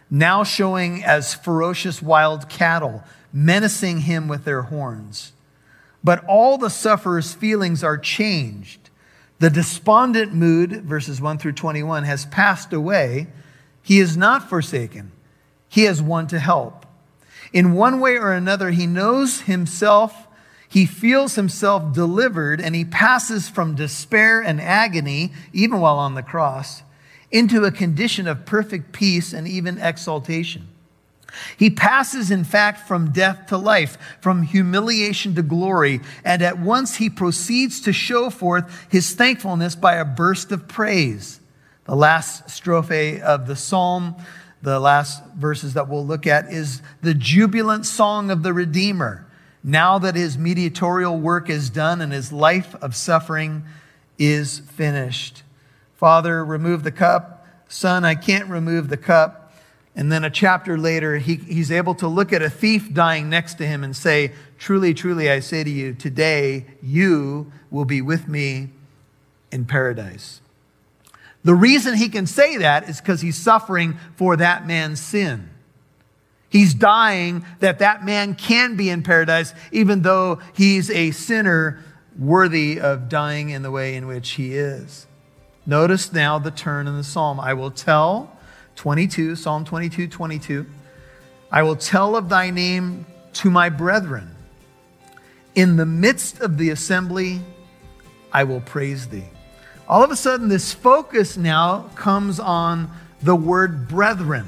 now 0.09 0.43
showing 0.43 1.03
as 1.03 1.33
ferocious 1.33 2.01
wild 2.01 2.47
cattle, 2.49 3.03
menacing 3.33 4.01
him 4.01 4.27
with 4.27 4.45
their 4.45 4.63
horns. 4.63 5.33
But 6.03 6.23
all 6.25 6.57
the 6.57 6.69
sufferer's 6.69 7.33
feelings 7.33 7.83
are 7.83 7.97
changed. 7.97 8.89
The 9.39 9.49
despondent 9.49 10.33
mood, 10.33 10.83
verses 10.83 11.21
1 11.21 11.37
through 11.37 11.53
21, 11.53 12.03
has 12.05 12.25
passed 12.25 12.73
away. 12.73 13.27
He 13.83 13.99
is 13.99 14.17
not 14.17 14.49
forsaken, 14.49 15.11
he 15.69 15.83
has 15.83 16.01
one 16.01 16.27
to 16.27 16.39
help. 16.39 16.85
In 17.57 17.73
one 17.73 17.99
way 17.99 18.17
or 18.17 18.33
another, 18.33 18.69
he 18.69 18.85
knows 18.85 19.41
himself, 19.41 20.27
he 20.69 20.85
feels 20.85 21.33
himself 21.33 21.91
delivered, 21.91 22.61
and 22.61 22.75
he 22.75 22.85
passes 22.85 23.49
from 23.49 23.73
despair 23.73 24.41
and 24.41 24.61
agony, 24.61 25.31
even 25.53 25.79
while 25.79 25.97
on 25.97 26.13
the 26.13 26.21
cross, 26.21 26.83
into 27.31 27.63
a 27.63 27.71
condition 27.71 28.27
of 28.27 28.45
perfect 28.45 28.91
peace 28.91 29.33
and 29.33 29.47
even 29.47 29.79
exaltation. 29.79 30.67
He 31.57 31.71
passes, 31.71 32.29
in 32.29 32.43
fact, 32.43 32.87
from 32.87 33.11
death 33.11 33.47
to 33.47 33.57
life, 33.57 33.97
from 34.21 34.43
humiliation 34.43 35.33
to 35.33 35.41
glory, 35.41 36.01
and 36.23 36.43
at 36.43 36.59
once 36.59 36.97
he 36.97 37.09
proceeds 37.09 37.81
to 37.81 37.91
show 37.91 38.29
forth 38.29 38.85
his 38.91 39.15
thankfulness 39.15 39.73
by 39.75 39.95
a 39.95 40.05
burst 40.05 40.51
of 40.51 40.67
praise. 40.67 41.39
The 41.85 41.95
last 41.95 42.51
strophe 42.51 43.19
of 43.19 43.47
the 43.47 43.55
psalm 43.55 44.15
the 44.61 44.79
last 44.79 45.23
verses 45.35 45.73
that 45.75 45.87
we'll 45.87 46.05
look 46.05 46.25
at 46.25 46.51
is 46.51 46.81
the 47.01 47.13
jubilant 47.13 47.85
song 47.85 48.31
of 48.31 48.43
the 48.43 48.53
Redeemer. 48.53 49.25
Now 49.63 49.99
that 49.99 50.15
his 50.15 50.37
mediatorial 50.37 51.19
work 51.19 51.49
is 51.49 51.69
done 51.69 52.01
and 52.01 52.11
his 52.11 52.31
life 52.31 52.75
of 52.75 52.95
suffering 52.95 53.63
is 54.17 54.59
finished. 54.59 55.43
Father, 55.95 56.43
remove 56.43 56.83
the 56.83 56.91
cup. 56.91 57.45
Son, 57.67 58.05
I 58.05 58.15
can't 58.15 58.49
remove 58.49 58.89
the 58.89 58.97
cup. 58.97 59.53
And 59.95 60.11
then 60.11 60.23
a 60.23 60.29
chapter 60.29 60.77
later, 60.77 61.17
he, 61.17 61.35
he's 61.35 61.71
able 61.71 61.95
to 61.95 62.07
look 62.07 62.31
at 62.31 62.43
a 62.43 62.51
thief 62.51 62.93
dying 62.93 63.29
next 63.29 63.55
to 63.55 63.65
him 63.65 63.83
and 63.83 63.95
say, 63.95 64.31
Truly, 64.59 64.93
truly, 64.93 65.29
I 65.29 65.39
say 65.39 65.63
to 65.63 65.69
you, 65.69 65.93
today 65.93 66.65
you 66.81 67.51
will 67.71 67.85
be 67.85 68.01
with 68.01 68.27
me 68.27 68.69
in 69.51 69.65
paradise. 69.65 70.39
The 71.43 71.55
reason 71.55 71.95
he 71.95 72.09
can 72.09 72.27
say 72.27 72.57
that 72.57 72.89
is 72.89 72.99
because 72.99 73.21
he's 73.21 73.37
suffering 73.37 73.97
for 74.15 74.35
that 74.35 74.67
man's 74.67 74.99
sin. 74.99 75.49
He's 76.49 76.73
dying 76.73 77.45
that 77.59 77.79
that 77.79 78.05
man 78.05 78.35
can 78.35 78.75
be 78.75 78.89
in 78.89 79.03
paradise, 79.03 79.53
even 79.71 80.01
though 80.01 80.39
he's 80.53 80.89
a 80.89 81.11
sinner 81.11 81.83
worthy 82.17 82.79
of 82.79 83.09
dying 83.09 83.49
in 83.49 83.61
the 83.61 83.71
way 83.71 83.95
in 83.95 84.07
which 84.07 84.31
he 84.31 84.55
is. 84.55 85.07
Notice 85.65 86.13
now 86.13 86.39
the 86.39 86.51
turn 86.51 86.87
in 86.87 86.95
the 86.95 87.03
psalm. 87.03 87.39
I 87.39 87.53
will 87.53 87.71
tell, 87.71 88.37
22, 88.75 89.35
Psalm 89.35 89.65
22, 89.65 90.07
22, 90.07 90.65
I 91.51 91.63
will 91.63 91.75
tell 91.75 92.15
of 92.15 92.29
thy 92.29 92.49
name 92.49 93.05
to 93.33 93.49
my 93.51 93.69
brethren. 93.69 94.35
In 95.55 95.75
the 95.75 95.85
midst 95.85 96.39
of 96.39 96.57
the 96.57 96.69
assembly, 96.69 97.41
I 98.31 98.45
will 98.45 98.61
praise 98.61 99.07
thee 99.07 99.25
all 99.89 100.03
of 100.03 100.11
a 100.11 100.15
sudden, 100.15 100.49
this 100.49 100.73
focus 100.73 101.37
now 101.37 101.89
comes 101.95 102.39
on 102.39 102.91
the 103.21 103.35
word 103.35 103.87
brethren. 103.87 104.47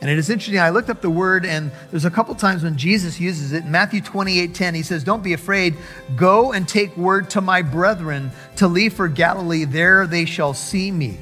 And 0.00 0.08
it 0.08 0.16
is 0.16 0.30
interesting. 0.30 0.60
I 0.60 0.70
looked 0.70 0.88
up 0.88 1.02
the 1.02 1.10
word, 1.10 1.44
and 1.44 1.70
there's 1.90 2.04
a 2.06 2.10
couple 2.10 2.34
times 2.34 2.62
when 2.62 2.78
Jesus 2.78 3.20
uses 3.20 3.52
it. 3.52 3.64
In 3.64 3.70
Matthew 3.70 4.00
28 4.00 4.54
10, 4.54 4.74
he 4.74 4.82
says, 4.82 5.04
Don't 5.04 5.22
be 5.22 5.32
afraid. 5.32 5.76
Go 6.16 6.52
and 6.52 6.66
take 6.66 6.96
word 6.96 7.28
to 7.30 7.40
my 7.40 7.62
brethren 7.62 8.30
to 8.56 8.68
leave 8.68 8.94
for 8.94 9.08
Galilee. 9.08 9.64
There 9.64 10.06
they 10.06 10.24
shall 10.24 10.54
see 10.54 10.90
me. 10.90 11.18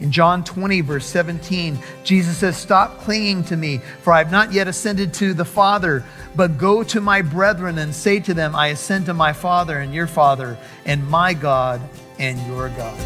In 0.00 0.10
John 0.10 0.42
20, 0.42 0.80
verse 0.80 1.06
17, 1.06 1.78
Jesus 2.02 2.38
says, 2.38 2.56
Stop 2.56 2.98
clinging 3.00 3.44
to 3.44 3.56
me, 3.56 3.78
for 4.02 4.12
I 4.12 4.18
have 4.18 4.32
not 4.32 4.52
yet 4.52 4.68
ascended 4.68 5.14
to 5.14 5.32
the 5.32 5.44
Father, 5.44 6.02
but 6.34 6.58
go 6.58 6.82
to 6.82 7.00
my 7.00 7.22
brethren 7.22 7.78
and 7.78 7.94
say 7.94 8.20
to 8.20 8.34
them, 8.34 8.56
I 8.56 8.68
ascend 8.68 9.06
to 9.06 9.14
my 9.14 9.32
Father 9.32 9.78
and 9.78 9.94
your 9.94 10.06
Father, 10.06 10.58
and 10.84 11.08
my 11.08 11.32
God 11.32 11.80
and 12.18 12.40
your 12.46 12.68
God. 12.70 12.98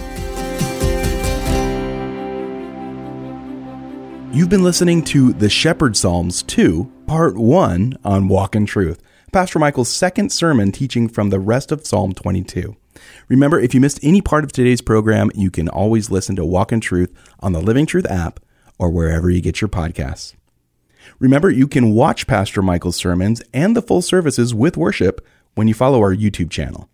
You've 4.32 4.48
been 4.48 4.62
listening 4.62 5.02
to 5.06 5.32
the 5.32 5.48
Shepherd 5.48 5.96
Psalms 5.96 6.42
2, 6.44 6.90
Part 7.06 7.36
1 7.36 7.98
on 8.04 8.28
Walk 8.28 8.54
in 8.54 8.64
Truth, 8.64 9.02
Pastor 9.32 9.58
Michael's 9.58 9.88
second 9.88 10.30
sermon 10.30 10.70
teaching 10.70 11.08
from 11.08 11.30
the 11.30 11.40
rest 11.40 11.72
of 11.72 11.86
Psalm 11.86 12.12
22. 12.12 12.76
Remember, 13.28 13.58
if 13.58 13.74
you 13.74 13.80
missed 13.80 14.00
any 14.02 14.20
part 14.20 14.44
of 14.44 14.52
today's 14.52 14.80
program, 14.80 15.30
you 15.34 15.50
can 15.50 15.68
always 15.68 16.10
listen 16.10 16.36
to 16.36 16.44
Walk 16.44 16.72
in 16.72 16.80
Truth 16.80 17.12
on 17.40 17.52
the 17.52 17.60
Living 17.60 17.86
Truth 17.86 18.06
app 18.10 18.40
or 18.78 18.90
wherever 18.90 19.30
you 19.30 19.40
get 19.40 19.60
your 19.60 19.68
podcasts. 19.68 20.34
Remember, 21.18 21.50
you 21.50 21.66
can 21.66 21.94
watch 21.94 22.26
Pastor 22.26 22.62
Michael's 22.62 22.96
sermons 22.96 23.42
and 23.52 23.76
the 23.76 23.82
full 23.82 24.02
services 24.02 24.54
with 24.54 24.76
worship 24.76 25.26
when 25.54 25.68
you 25.68 25.74
follow 25.74 26.00
our 26.00 26.14
YouTube 26.14 26.50
channel. 26.50 26.89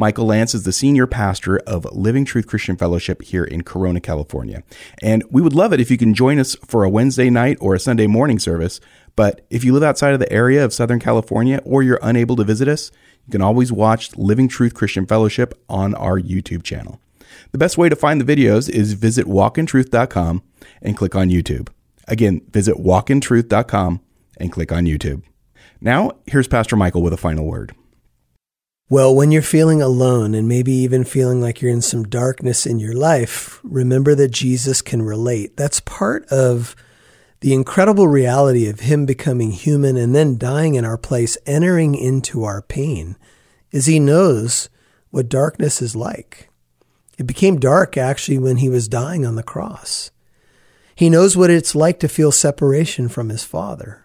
Michael 0.00 0.24
Lance 0.24 0.54
is 0.54 0.62
the 0.62 0.72
senior 0.72 1.06
pastor 1.06 1.58
of 1.66 1.84
Living 1.92 2.24
Truth 2.24 2.46
Christian 2.46 2.74
Fellowship 2.74 3.20
here 3.20 3.44
in 3.44 3.62
Corona, 3.62 4.00
California. 4.00 4.62
And 5.02 5.22
we 5.30 5.42
would 5.42 5.52
love 5.52 5.74
it 5.74 5.80
if 5.80 5.90
you 5.90 5.98
can 5.98 6.14
join 6.14 6.38
us 6.38 6.54
for 6.66 6.84
a 6.84 6.88
Wednesday 6.88 7.28
night 7.28 7.58
or 7.60 7.74
a 7.74 7.78
Sunday 7.78 8.06
morning 8.06 8.38
service. 8.38 8.80
But 9.14 9.44
if 9.50 9.62
you 9.62 9.74
live 9.74 9.82
outside 9.82 10.14
of 10.14 10.18
the 10.18 10.32
area 10.32 10.64
of 10.64 10.72
Southern 10.72 11.00
California 11.00 11.60
or 11.66 11.82
you're 11.82 11.98
unable 12.00 12.34
to 12.36 12.44
visit 12.44 12.66
us, 12.66 12.90
you 13.26 13.32
can 13.32 13.42
always 13.42 13.70
watch 13.70 14.16
Living 14.16 14.48
Truth 14.48 14.72
Christian 14.72 15.04
Fellowship 15.04 15.52
on 15.68 15.94
our 15.94 16.18
YouTube 16.18 16.62
channel. 16.62 16.98
The 17.52 17.58
best 17.58 17.76
way 17.76 17.90
to 17.90 17.94
find 17.94 18.22
the 18.22 18.36
videos 18.36 18.70
is 18.70 18.94
visit 18.94 19.26
walkintruth.com 19.26 20.42
and 20.80 20.96
click 20.96 21.14
on 21.14 21.28
YouTube. 21.28 21.68
Again, 22.08 22.40
visit 22.50 22.76
walkintruth.com 22.76 24.00
and 24.38 24.50
click 24.50 24.72
on 24.72 24.86
YouTube. 24.86 25.24
Now, 25.78 26.12
here's 26.26 26.48
Pastor 26.48 26.76
Michael 26.76 27.02
with 27.02 27.12
a 27.12 27.18
final 27.18 27.44
word. 27.44 27.74
Well, 28.92 29.14
when 29.14 29.30
you're 29.30 29.40
feeling 29.40 29.80
alone 29.80 30.34
and 30.34 30.48
maybe 30.48 30.72
even 30.72 31.04
feeling 31.04 31.40
like 31.40 31.62
you're 31.62 31.70
in 31.70 31.80
some 31.80 32.02
darkness 32.02 32.66
in 32.66 32.80
your 32.80 32.92
life, 32.92 33.60
remember 33.62 34.16
that 34.16 34.32
Jesus 34.32 34.82
can 34.82 35.00
relate. 35.00 35.56
That's 35.56 35.78
part 35.78 36.26
of 36.26 36.74
the 37.38 37.54
incredible 37.54 38.08
reality 38.08 38.68
of 38.68 38.80
him 38.80 39.06
becoming 39.06 39.52
human 39.52 39.96
and 39.96 40.12
then 40.12 40.38
dying 40.38 40.74
in 40.74 40.84
our 40.84 40.98
place, 40.98 41.38
entering 41.46 41.94
into 41.94 42.42
our 42.42 42.62
pain, 42.62 43.16
is 43.70 43.86
he 43.86 44.00
knows 44.00 44.68
what 45.10 45.28
darkness 45.28 45.80
is 45.80 45.94
like. 45.94 46.50
It 47.16 47.28
became 47.28 47.60
dark 47.60 47.96
actually 47.96 48.38
when 48.38 48.56
he 48.56 48.68
was 48.68 48.88
dying 48.88 49.24
on 49.24 49.36
the 49.36 49.44
cross. 49.44 50.10
He 50.96 51.08
knows 51.08 51.36
what 51.36 51.48
it's 51.48 51.76
like 51.76 52.00
to 52.00 52.08
feel 52.08 52.32
separation 52.32 53.08
from 53.08 53.28
his 53.28 53.44
father. 53.44 54.04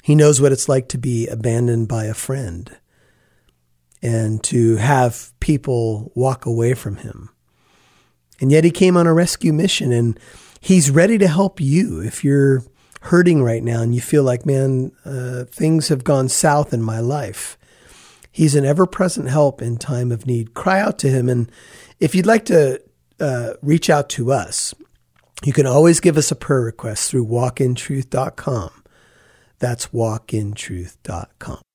He 0.00 0.14
knows 0.14 0.40
what 0.40 0.52
it's 0.52 0.70
like 0.70 0.88
to 0.88 0.96
be 0.96 1.26
abandoned 1.26 1.86
by 1.86 2.06
a 2.06 2.14
friend 2.14 2.78
and 4.06 4.40
to 4.44 4.76
have 4.76 5.32
people 5.40 6.12
walk 6.14 6.46
away 6.46 6.74
from 6.74 6.98
him. 6.98 7.28
And 8.40 8.52
yet 8.52 8.62
he 8.62 8.70
came 8.70 8.96
on 8.96 9.08
a 9.08 9.12
rescue 9.12 9.52
mission 9.52 9.90
and 9.90 10.18
he's 10.60 10.92
ready 10.92 11.18
to 11.18 11.26
help 11.26 11.60
you 11.60 12.00
if 12.00 12.22
you're 12.22 12.62
hurting 13.00 13.42
right 13.42 13.64
now 13.64 13.82
and 13.82 13.96
you 13.96 14.00
feel 14.00 14.22
like, 14.22 14.46
man, 14.46 14.92
uh, 15.04 15.44
things 15.50 15.88
have 15.88 16.04
gone 16.04 16.28
south 16.28 16.72
in 16.72 16.82
my 16.82 17.00
life. 17.00 17.58
He's 18.30 18.54
an 18.54 18.64
ever 18.64 18.86
present 18.86 19.28
help 19.28 19.60
in 19.60 19.76
time 19.76 20.12
of 20.12 20.24
need. 20.24 20.54
Cry 20.54 20.78
out 20.78 21.00
to 21.00 21.08
him. 21.08 21.28
And 21.28 21.50
if 21.98 22.14
you'd 22.14 22.26
like 22.26 22.44
to 22.44 22.80
uh, 23.18 23.54
reach 23.60 23.90
out 23.90 24.08
to 24.10 24.30
us, 24.30 24.72
you 25.44 25.52
can 25.52 25.66
always 25.66 25.98
give 25.98 26.16
us 26.16 26.30
a 26.30 26.36
prayer 26.36 26.60
request 26.60 27.10
through 27.10 27.26
walkintruth.com. 27.26 28.70
That's 29.58 29.86
walkintruth.com. 29.86 31.65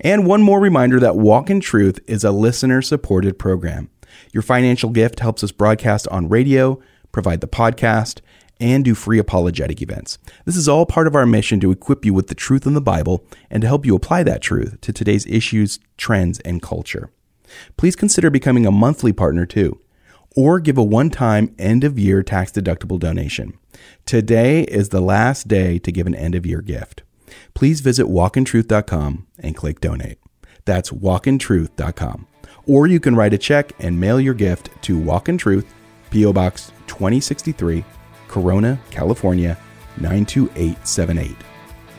And 0.00 0.26
one 0.26 0.42
more 0.42 0.60
reminder 0.60 1.00
that 1.00 1.16
Walk 1.16 1.50
in 1.50 1.60
Truth 1.60 2.00
is 2.06 2.24
a 2.24 2.30
listener 2.30 2.82
supported 2.82 3.38
program. 3.38 3.90
Your 4.32 4.42
financial 4.42 4.90
gift 4.90 5.20
helps 5.20 5.42
us 5.42 5.52
broadcast 5.52 6.06
on 6.08 6.28
radio, 6.28 6.80
provide 7.12 7.40
the 7.40 7.48
podcast, 7.48 8.20
and 8.60 8.84
do 8.84 8.94
free 8.94 9.18
apologetic 9.18 9.82
events. 9.82 10.18
This 10.44 10.56
is 10.56 10.68
all 10.68 10.86
part 10.86 11.06
of 11.06 11.14
our 11.14 11.26
mission 11.26 11.60
to 11.60 11.70
equip 11.70 12.04
you 12.04 12.14
with 12.14 12.28
the 12.28 12.34
truth 12.34 12.66
in 12.66 12.74
the 12.74 12.80
Bible 12.80 13.24
and 13.50 13.60
to 13.60 13.66
help 13.66 13.84
you 13.84 13.94
apply 13.94 14.22
that 14.22 14.42
truth 14.42 14.80
to 14.82 14.92
today's 14.92 15.26
issues, 15.26 15.78
trends, 15.96 16.40
and 16.40 16.62
culture. 16.62 17.10
Please 17.76 17.96
consider 17.96 18.30
becoming 18.30 18.66
a 18.66 18.70
monthly 18.70 19.12
partner 19.12 19.46
too, 19.46 19.80
or 20.36 20.60
give 20.60 20.78
a 20.78 20.82
one 20.82 21.10
time 21.10 21.54
end 21.58 21.84
of 21.84 21.98
year 21.98 22.22
tax 22.22 22.52
deductible 22.52 22.98
donation. 22.98 23.58
Today 24.06 24.62
is 24.62 24.90
the 24.90 25.00
last 25.00 25.48
day 25.48 25.78
to 25.80 25.92
give 25.92 26.06
an 26.06 26.14
end 26.14 26.34
of 26.34 26.46
year 26.46 26.60
gift. 26.60 27.02
Please 27.54 27.80
visit 27.80 28.06
walkintruth.com 28.06 29.26
and 29.38 29.56
click 29.56 29.80
donate. 29.80 30.18
That's 30.64 30.90
walkintruth.com. 30.90 32.26
Or 32.66 32.86
you 32.86 33.00
can 33.00 33.14
write 33.14 33.34
a 33.34 33.38
check 33.38 33.72
and 33.78 34.00
mail 34.00 34.20
your 34.20 34.34
gift 34.34 34.70
to 34.82 34.98
Walk 34.98 35.28
in 35.28 35.36
Truth, 35.36 35.72
P.O. 36.10 36.32
Box 36.32 36.72
2063, 36.86 37.84
Corona, 38.28 38.80
California 38.90 39.58
92878. 39.98 41.36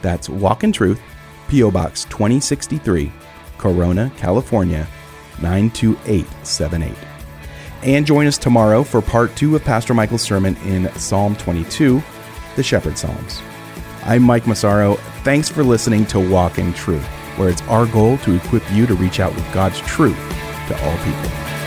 That's 0.01 0.29
Walk 0.29 0.63
in 0.63 0.71
Truth, 0.71 1.01
P.O. 1.47 1.71
Box 1.71 2.05
2063, 2.05 3.11
Corona, 3.57 4.11
California 4.17 4.87
92878. 5.41 6.95
And 7.83 8.05
join 8.05 8.25
us 8.25 8.37
tomorrow 8.37 8.83
for 8.83 9.01
part 9.01 9.35
two 9.35 9.55
of 9.55 9.63
Pastor 9.63 9.93
Michael's 9.93 10.23
sermon 10.23 10.55
in 10.65 10.91
Psalm 10.95 11.35
22, 11.35 12.01
the 12.55 12.63
Shepherd 12.63 12.97
Psalms. 12.97 13.41
I'm 14.07 14.21
Mike 14.21 14.45
Massaro. 14.45 14.97
Thanks 15.23 15.49
for 15.49 15.63
listening 15.63 16.05
to 16.07 16.19
Walk 16.19 16.59
in 16.59 16.73
Truth, 16.73 17.07
where 17.37 17.49
it's 17.49 17.63
our 17.63 17.87
goal 17.87 18.19
to 18.19 18.35
equip 18.35 18.61
you 18.71 18.85
to 18.85 18.93
reach 18.93 19.19
out 19.19 19.33
with 19.33 19.51
God's 19.51 19.79
truth 19.81 20.15
to 20.67 20.79
all 20.83 20.97
people. 20.99 21.64